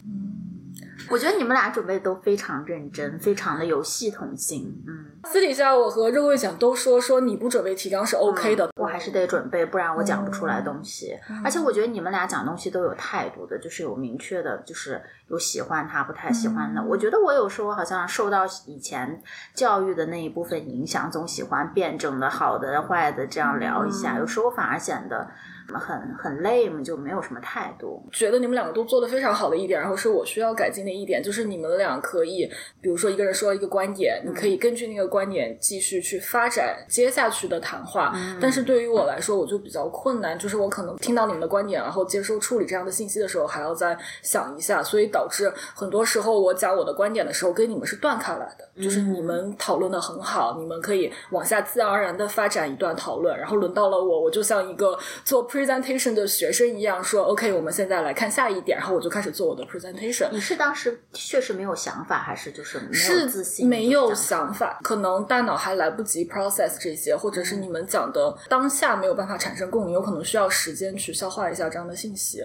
[1.09, 4.84] 我觉得你们俩准备都非常认真，非常的有系统性。
[4.88, 11.17] 嗯，私底下我和肉桂讲都说说你不准备提纲是 OK 的，我还是得准备，不然我讲不出来东西。
[11.30, 16.82] 嗯而且我觉得你们俩讲东西都有态度的，就是有明确的，就是有喜欢他，不太喜欢的。
[16.82, 19.21] 嗯我觉得我有时候好像受到以前
[19.53, 25.30] 教育的那一部分影响，总喜欢辩证的、好的、坏的这样聊一下，嗯有时候反而显得
[25.74, 28.01] 很很 lame，就没有什么态度。
[28.11, 32.49] 觉得你们两个都做的非常好的一点，然后是我需要改进的一点，就是你们俩可以，
[32.82, 38.13] 比如说一个人说一个观点，你可以根据那个观点继续去发展接下去的谈话。
[38.39, 60.30] 但是对于我来说，我就比较困难，就是我可能听到你们的观点，然后接收处理这样的信息的时候，还要再想一下，所以导致很多时候我讲我的观点的时候，跟你们是断开来的，就是你们讨论的很好，你们可以往下自然而然的发展一段讨论，然后轮到了我，我就像一个做 presentation 的学生一样说，OK，我们现在来看下一点，然后我就开始做我的 presentation。
[60.32, 63.68] 你是当时确实没有想法，还是就是没有自信？
[63.68, 72.43] 没有想法，可能大脑还来不及 process 这些，或者是你们讲的当下没有办法产生共鸣，有可能需要时间去消化一下这样的信息。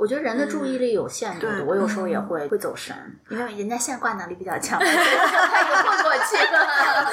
[0.00, 2.94] 我觉得人的注意力有限度的，对我有时候也会会走神，
[3.28, 4.78] 因为人家现挂能力比较强，
[6.36, 7.08] 了。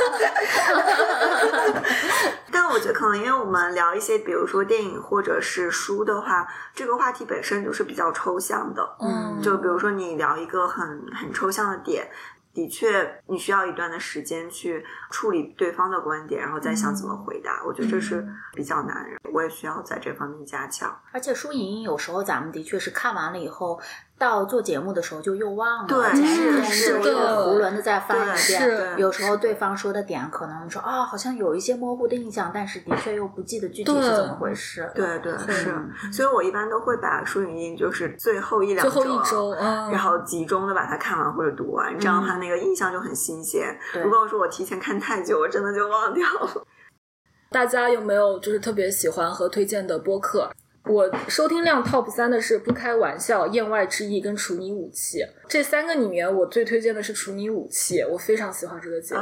[2.52, 8.96] 但我觉得可能因为我们聊一些，比如说电影或者是书的话，这个话题本身就是比较抽象的。
[9.02, 12.10] 嗯就比如说你聊一个很很抽象的点，
[12.54, 17.62] 的确你需要一段的时间去处理对方的观点，然后再想怎么回答。
[17.66, 20.98] 我觉得这是比较难的，我也需要在这方面加强。
[21.12, 23.80] 而且输赢有时候咱们的确是看完了以后，
[24.18, 26.16] 到做节目的时候就又忘了。
[26.16, 28.98] 是天是就又的囫囵的再翻一遍。
[28.98, 34.90] 有时候对方说的点，可能说啊、好像有一些模糊的印象，但是的确又不记得具体是怎么回事。
[34.96, 43.78] 对对是，嗯所以我一般都会把书影音就是最后一两最后一周，嗯，然后集中的把它看完或者读完，这样的话那个印象就很新鲜。
[43.92, 46.66] 对如果说我提前看太久，我真的就忘掉了。
[47.52, 50.50] 大家有没有就是特别喜欢和推荐的播客？
[50.88, 55.18] 我收听量 top 三的是《不开玩笑》《言外之意》跟《处女武器》
[55.48, 59.22] 这三个里面，我最推荐的是《处女武器》，我非常喜欢这个节目。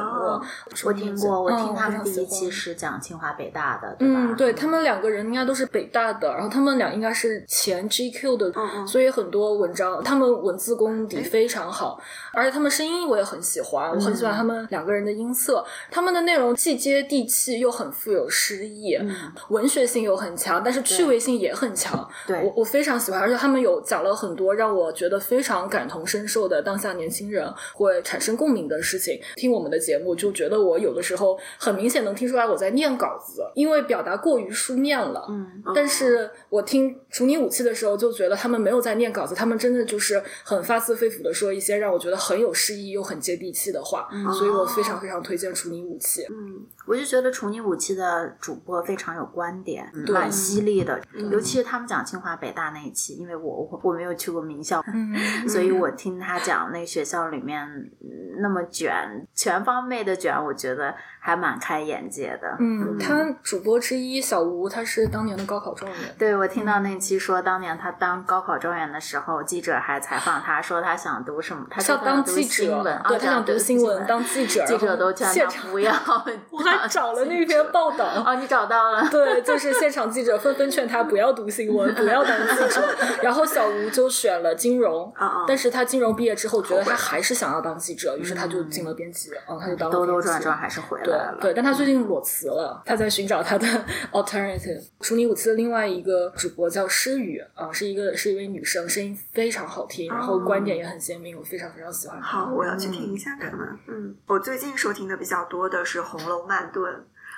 [0.83, 4.13] 我听过，我嗯听他们第一期是讲清华北大的，对吧？
[4.17, 11.99] 嗯，对他们两个人应该都是北大的，然后他们俩应该是前 GQ 的，嗯嗯所以很多文章他们文字功底非常好，
[12.33, 19.13] 而且他们声音我也很喜欢，我很喜欢他们两个人的音色，他们的内容既接地气又很富有诗意，嗯。
[19.49, 29.19] 文学性又很强，但是趣味性也很强， 对我我非常喜欢，而且他们有讲了很多让我觉得非常感同身受的当下年轻人会产生共鸣的事情。
[29.35, 35.25] 听我们的节目，就觉得我有的时候很明显能听出来我在念稿子，因为表达过于书面了。
[35.29, 46.25] 嗯，但是我听处女武器的时候，就觉得他们没有在念稿子，他们真的就是很发自肺腑的说一些让我觉得很有诗意又很接地气的话，所以我非常非常推荐处女武器。
[46.29, 50.99] 嗯，我就觉得重庆武器的主播非常有观点，嗯蛮犀利的。
[51.13, 60.93] 嗯尤其是他们讲清华北大那一期，因为我我我没有去过名校，嗯所以我听他讲那学校里面嗯那么卷，全方位的卷，我觉得
[61.25, 62.57] 还蛮开眼界的。
[62.59, 65.99] 嗯，他主播之一小吴，他是当年的高考状元。
[66.19, 75.93] 对，我听到那期说，当年他当高考状元的时候，记者还采访他说他想读什么，他想当记者，新闻，对啊他想读新闻，当记者，记者都劝现场他不要。
[76.51, 78.05] 我还还找了那篇报道。
[78.25, 79.07] 哦，你找到了？
[79.09, 82.83] 对，就是现场记者纷纷劝他不要读新闻，不要当记者。
[83.23, 85.13] 然后小吴就选了金融，
[85.47, 91.37] 但是他金融毕业之后觉得他还是想要当记者，于是他就进了编辑，嗯，他就当了兜兜转转还是回来了。
[91.39, 93.67] 对，但他最近裸辞了，他在寻找他的
[94.11, 94.81] alternative。
[94.99, 102.21] 处女武次的另外一个主播叫诗雨啊，是一个是一位女生，声音非常好听，然后观点也很鲜明，我非常非常喜欢。
[102.21, 103.77] 好，我要去听一下他们。
[103.87, 106.93] 嗯，我最近收听的比较多的是《红楼慢炖》，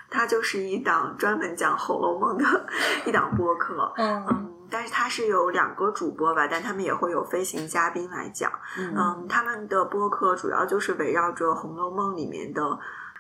[0.10, 2.66] 它就是一档专门讲《红楼梦》的
[3.06, 3.94] 一档播客。
[3.98, 4.52] 嗯。
[4.68, 8.52] 但是它是有两个主播吧，但他们也会有飞行嘉宾来讲。
[8.80, 12.62] 嗯，他们的播客主要就是围绕着《红楼梦》里面的，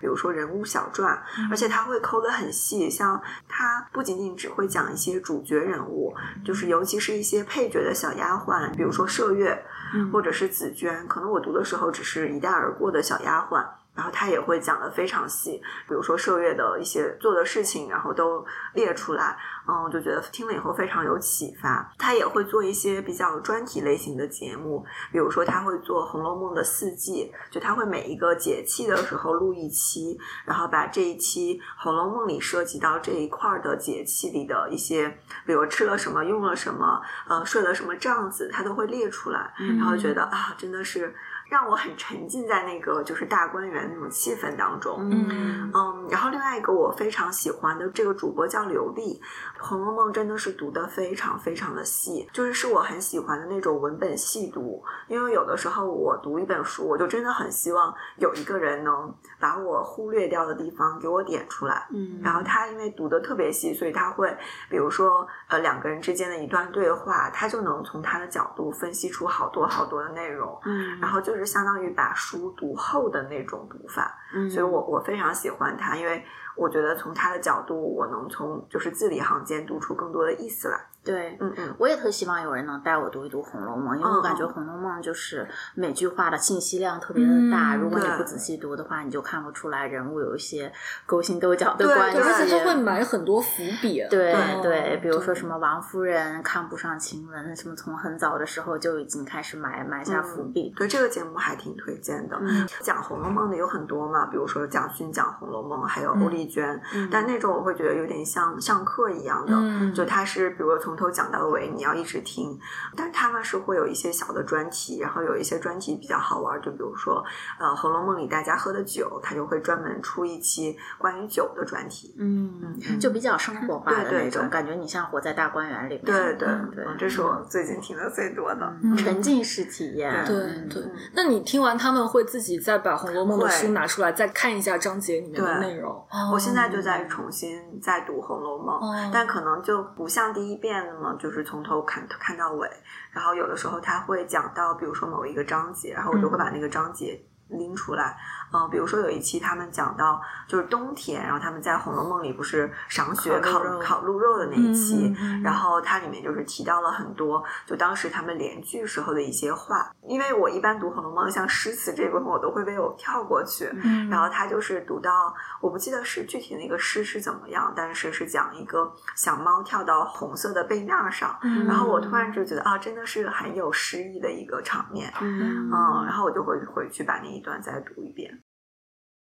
[0.06, 2.88] 比如说人物小传，而且他会抠的很细。
[2.88, 9.66] 像他不仅仅只会讲一些主角人物，就是尤其是一些配角的小丫鬟，比如说麝月，
[10.14, 13.66] 或者是紫娟，可能我读的时候只是一带而过的小丫鬟。
[13.96, 19.38] 然后他也会讲的非常细，比如说麝月的一些做的事情，然后都列出来，
[19.68, 21.92] 嗯，我就觉得听了以后非常有启发。
[21.98, 35.08] 他也会做一些比较专题类型的节目，比如说他会做《红楼梦》的四季，就他会每一个节气的时候录一期，然后把这一期《红楼梦》里涉及到这一块的节气里的一些，
[35.46, 41.16] 比如吃了什么、用了什么、呃，睡了什么帐子，他都会列出来，然后觉得啊，真的是。
[41.48, 49.22] 让我很沉浸在那个就是大观园那种气氛当中，嗯嗯，然后另外一个我非常喜欢的这个主播叫刘丽，
[49.64, 54.84] 《红楼梦》真的是读的非常非常的细，就是是我很喜欢的那种文本细读。
[55.08, 64.36] 因为有的时候我读一本书，我就真的很希望有一个人能把我忽略掉的地方给我点出来，嗯，然后他因为读的特别细，所以他会
[64.68, 71.36] 比如说呃两个人之间的一段对话，他就能从他的角度分析出好多好多的内容，嗯，然后就。
[71.36, 76.24] 是相当于把书读厚的那种读法，嗯所以我我非常喜欢他，因为
[76.56, 80.95] 我觉得从他的角度，我能从就是字里行间读出更多的意思来。
[81.06, 90.74] 对，嗯嗯，我也特希望有人能带我读一读《红楼梦》，因为我感觉《红楼梦》就是每句话的信息量特别的大，如果你不仔细读的话，你就看不出来人物有一些
[91.06, 94.04] 勾心斗角的关系，而且他会埋很多伏笔。
[94.10, 100.74] 对对，比如说什么王夫人看不上晴雯，什么从很早的时候就已经开始埋埋下伏笔。
[100.76, 102.36] 对这个节目还挺推荐的，
[102.82, 106.82] 讲《红楼梦》的有很多嘛，比如说蒋勋讲《红楼梦》，还有欧丽娟，
[107.12, 110.95] 但那种我会觉得有点像上课一样的，就他是比如从。
[110.96, 112.58] 从头讲到尾，你要一直听，
[112.96, 117.22] 但他们是会有一些小的专题，然后有一些专题比较好玩，就比如说，
[117.60, 130.38] 呃，《红楼梦》里大家喝的酒，他就会专门出一期关于酒的专题，嗯，就比较生活化的那种感觉，你像活在大观园里面，对对对，这是我最近听的最多的沉浸式体验，对
[130.70, 130.82] 对。
[131.14, 135.94] 那你听完他们会自己再把《红楼梦》的书拿出来再看一下章节里面的内容？
[136.32, 138.80] 我现在就在重新再读《红楼梦》，
[139.12, 140.85] 但可能就不像第一遍。
[140.86, 142.70] 那么就是从头看看到尾，
[143.12, 147.20] 然后有的时候他会讲到，比如说某一个章节，然后我就会把那个章节
[147.50, 148.18] 拎出来。
[148.54, 159.92] 嗯，比如说有一期他们讲到就是冬天，然后他们在《红楼梦》里不是赏雪烤烤鹿肉的那一期，然后它里面就是提到了很多就当时他们联句时候的一些话。
[160.08, 163.66] 因为我一般读《红楼梦》像诗词这部分，我都会被我跳过去。
[164.10, 171.38] 然后他就是读到我不记得是具体那个诗是怎么样，但是是讲一个小猫跳到红色的背面上，
[171.68, 175.12] 然后我突然就觉得啊，真的是很有诗意的一个场面。
[175.20, 175.70] 嗯，
[176.06, 178.32] 然后我就会回去把那一段再读一遍。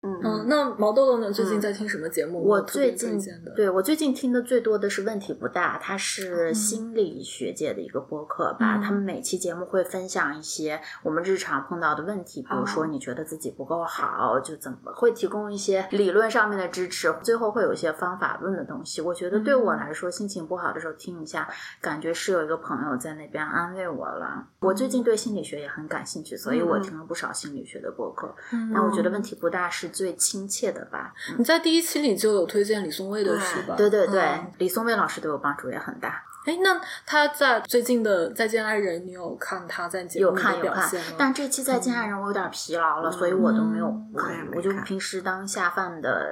[0.04, 1.30] 嗯，那毛豆豆呢？
[1.30, 2.42] 最近在听什么节目？
[2.42, 3.16] 我最近
[3.54, 8.78] 对我最近听的最多的是问题不大，它是心理学界的一个播客吧。
[8.78, 19.00] 他们每期节目会分享一些我们日常碰到的问题，比如说你觉得自己不够好，就怎么会提供一些理论上面的支持，最后会有一些方法论的东西。
[19.00, 21.48] 我觉得对我来说，心情不好的时候听一下，
[21.80, 24.48] 感觉是有一个朋友在那边安慰我了。
[24.58, 28.34] 我最近对心理学也很感兴趣，所以我听了不少心理学的播客。
[28.72, 29.91] 那我觉得问题不大是。
[29.92, 31.12] 最亲切的吧？
[31.38, 33.74] 你在第一期里就有推荐李松蔚的书吧？
[33.76, 36.24] 对对对，李松蔚老师对我帮助也很大。
[36.44, 41.16] 哎，那他在最近的《再见爱人》，你有看他在节目的表现吗？
[41.16, 43.86] 但这期《再见爱人》我有点疲劳了，所以我都没有
[44.16, 44.48] 看。
[44.56, 46.26] 我就平时当下饭的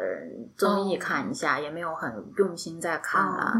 [0.56, 3.54] 综艺看一下，也没有很用心在看了。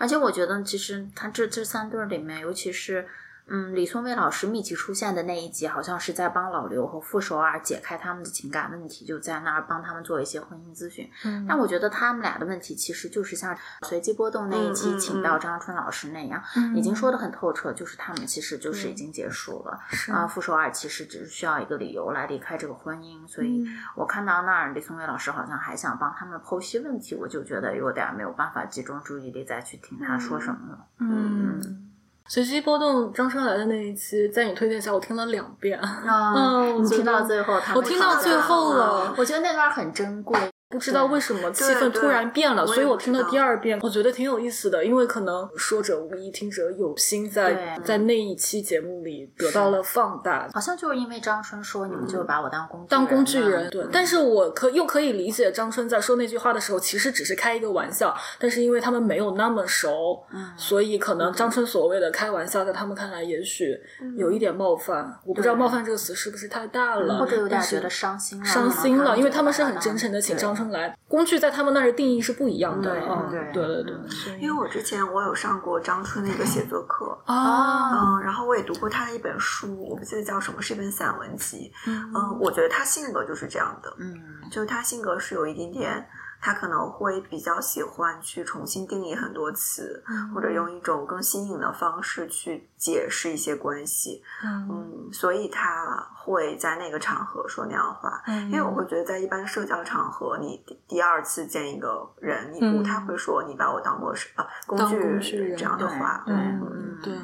[0.00, 3.06] 而且我觉得，其实他这这三对里面，尤其是。
[3.50, 11.08] 嗯，李松蔚老师密集出现的那一集，好像是在帮老刘和傅首尔解开他们的情感问题，就在那儿帮他们做一些婚姻咨询。
[11.24, 19.80] 嗯但我觉得他们俩的问题其实就是像随机波动那一期请到张春老师那样，嗯已经说的很透彻，就是他们其实就是已经结束了。
[19.88, 30.86] 是啊，傅首尔其实只是需要一个理由来离开这个婚姻，所以嗯我看到那儿李松蔚老师好像还想帮他们剖析问题，我就觉得有点没有办法集中注意力再去听他说什么了。
[30.98, 31.87] 嗯。
[32.28, 35.78] 随机波动张春来的那一期，在你推荐下，我听了两遍。
[35.78, 40.38] 啊 嗯我听到最后，他我听到最后了我觉得那段很珍贵。
[40.70, 50.46] 不知道为什么气氛突然变了，所以我听了我也不知道第二遍，我觉得挺有意思的，因为可能说者无意，听者有心在，对在那一期节目里得到了放大。
[50.52, 63.74] 好像就是因为张春说你们就把我当工具当工具人，对，但是我可又可以理解张春在说那句话的时候，其实只是开一个玩笑，但是因为他们没有那么熟，嗯所以可能张春所谓的开玩笑，在他们看来也许
[64.18, 65.18] 有一点冒犯。
[65.24, 72.90] 我不知道“冒犯”这个词是不是太大了，或者有点觉得伤心了，伤心了，因为他们是很真诚的请对张春来，工具在他们那儿的定义是不一样的。
[72.90, 81.72] 对嗯，对对对对因为我之前我有上过张春的一个写作课，啊，嗯，然后我也读过他的一本书，我不记得叫什么，是一本散文集。
[81.86, 84.14] 嗯嗯，我觉得他性格就是这样的，嗯
[84.50, 86.08] 就是他性格是有一点点，
[86.40, 94.22] 他可能会比较喜欢去重新定义很多词，嗯或者用一种更新颖的方式去解释一些关系。
[94.44, 98.22] 嗯嗯，所以他会在那个场合说那样的话。
[98.26, 106.24] 嗯因为我会觉得，在一般社交场合，你第第二次见一个人，你嗯不太会说你把我当陌生啊工具人这样的话。
[106.26, 107.14] 嗯对，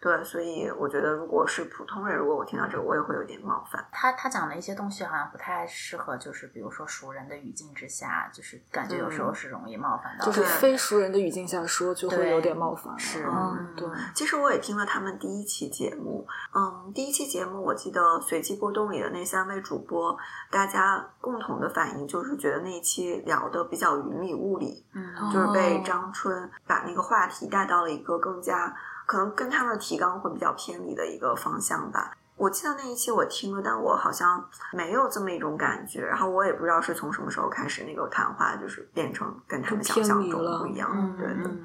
[0.00, 3.86] 对，所以我觉得，如果是普通人，如果我听到这个，我也会有点冒犯。
[3.92, 10.32] 他他讲的一些东西好像不太适合，就是比如说熟人的语境之下，就是感觉有时候是容易冒犯到的。
[10.32, 12.98] 就是非熟人的语境下说，就会有点冒犯。
[12.98, 20.16] 是嗯嗯，对，其实我也听了他们第一期节目，嗯，第一期节目我记得随机波动里的那三位主播，
[20.50, 28.74] 大家共同的反应就是觉得那一期聊的比较云里雾里，嗯就是被哦张春把那个话题带到了一个更加
[29.10, 32.16] 可能跟他们的提纲会比较偏离的一个方向吧。
[32.36, 36.00] 我记得那一期我听了，但我好像没有这么一种感觉。
[36.00, 40.88] 然后我也不知道是从什么时候开始，那个谈话就是变成跟他们想象中不一样。
[40.94, 41.50] 嗯对的。
[41.50, 41.60] 嗯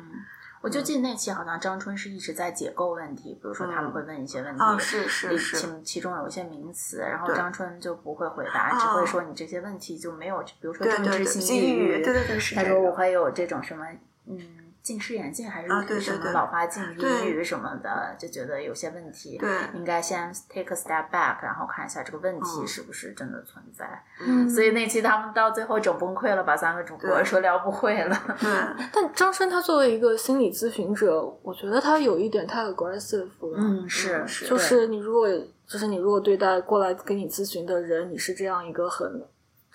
[0.61, 13.85] 我就记得那期好像张春是一直在解构问题，比如说他们会问一些问题，哦是是是其其中有一些名词，然后张春就不会回答，哦只会说你这些问题就没有，比如说对政治对对性性抑欲对对对是他说我会有这种什么
[14.25, 14.39] 嗯
[14.85, 15.67] 近视眼镜还是
[15.99, 19.49] 什么老花镜抑对郁什么的，就觉得有些问题对。
[19.73, 22.67] 应该先 take a step back，然后看一下这个问题嗯。
[22.67, 24.03] 是不是真的存在。
[24.21, 24.47] 嗯。
[24.47, 27.25] 所以那期他们到最后整崩溃了，把三个主播对。
[27.25, 28.15] 说聊不会了。
[28.39, 28.49] 对。
[28.93, 33.57] 但张春他作为一个心理咨询者，我觉得他有一点太 aggressive 了。
[33.57, 34.45] 嗯，是嗯是。
[34.45, 35.27] 就是你如果
[35.65, 39.25] 就是你如果对待过来跟你咨询的人，你是这样一个很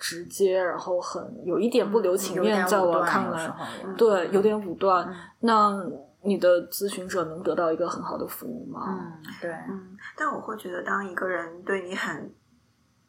[0.01, 3.55] 直接，然后很有一点不留情面，在我看来，
[3.95, 5.07] 对，有点武断。
[5.07, 5.85] 嗯那
[6.23, 8.81] 你的咨询者能得到一个很好的服务吗？
[8.87, 12.31] 嗯，对，嗯，但我会觉得，当一个人对你很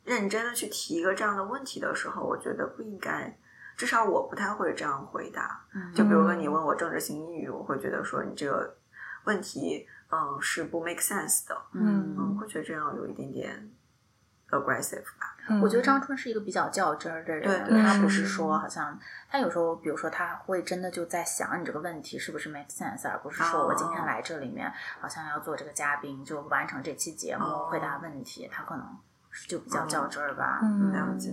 [0.05, 3.39] 认真的去提一个这样的问题的时候，我觉得不应该，
[3.77, 5.63] 至少我不太会这样回答。
[5.75, 8.75] 嗯就比如说你问我政治性抑郁，我会觉得说你这个
[9.25, 13.71] 问题，嗯，是不 make sense 的，嗯嗯，会觉得这样有一点点
[14.53, 15.37] aggressive 吧。
[15.49, 18.97] 嗯我觉得张春是一个比较较真儿的人，他不是嗯说好像
[19.29, 28.87] 他有时候，比如说他会真的就在想你这个问题是不是 make sense，而不是说哦我今天来这里面好像要做这个嘉宾，就完成这期节目、哦回答问题，他可能
[29.49, 30.61] 就比较较真儿吧。
[30.63, 31.31] 嗯了解。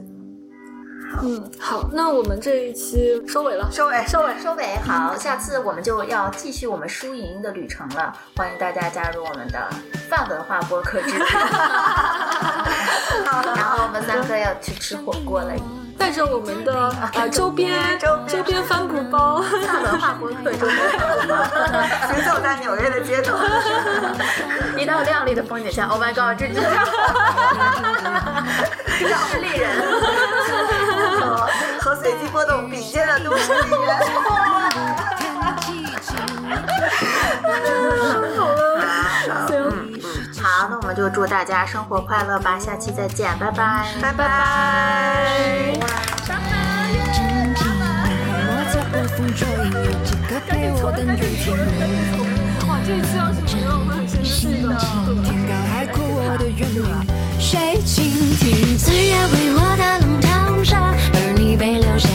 [1.21, 3.69] 嗯，好，那我们这一期收尾了。
[3.71, 9.69] 收尾，收尾，收尾，好，下次我们就要继续我们输赢的旅程了，欢迎大家加入我们的
[10.09, 11.23] 泛文化播客之旅。
[13.55, 15.53] 然后我们三个要去吃火锅了，
[15.97, 19.51] 带着我们的呃 周边周边帆布包， 行
[22.25, 23.37] 走在纽约的街头，
[24.77, 26.61] 一道亮丽的风景线，Oh my God，这真是
[29.31, 29.69] 势利人。
[31.19, 31.49] 和
[31.81, 33.97] 和随机波动并肩的都市丽人。
[40.59, 45.71] 好，那我们就祝大家生活快乐吧，下期再见，拜拜，拜拜。
[47.13, 47.23] 静
[47.55, 47.65] 静
[48.43, 49.47] 我在微风中，
[49.85, 51.55] 有几个陪我等着天。
[55.47, 56.83] 高海阔，我的原名，
[57.39, 58.77] 谁倾听？
[58.77, 62.09] 自然为我大浪淘沙，而你被留下，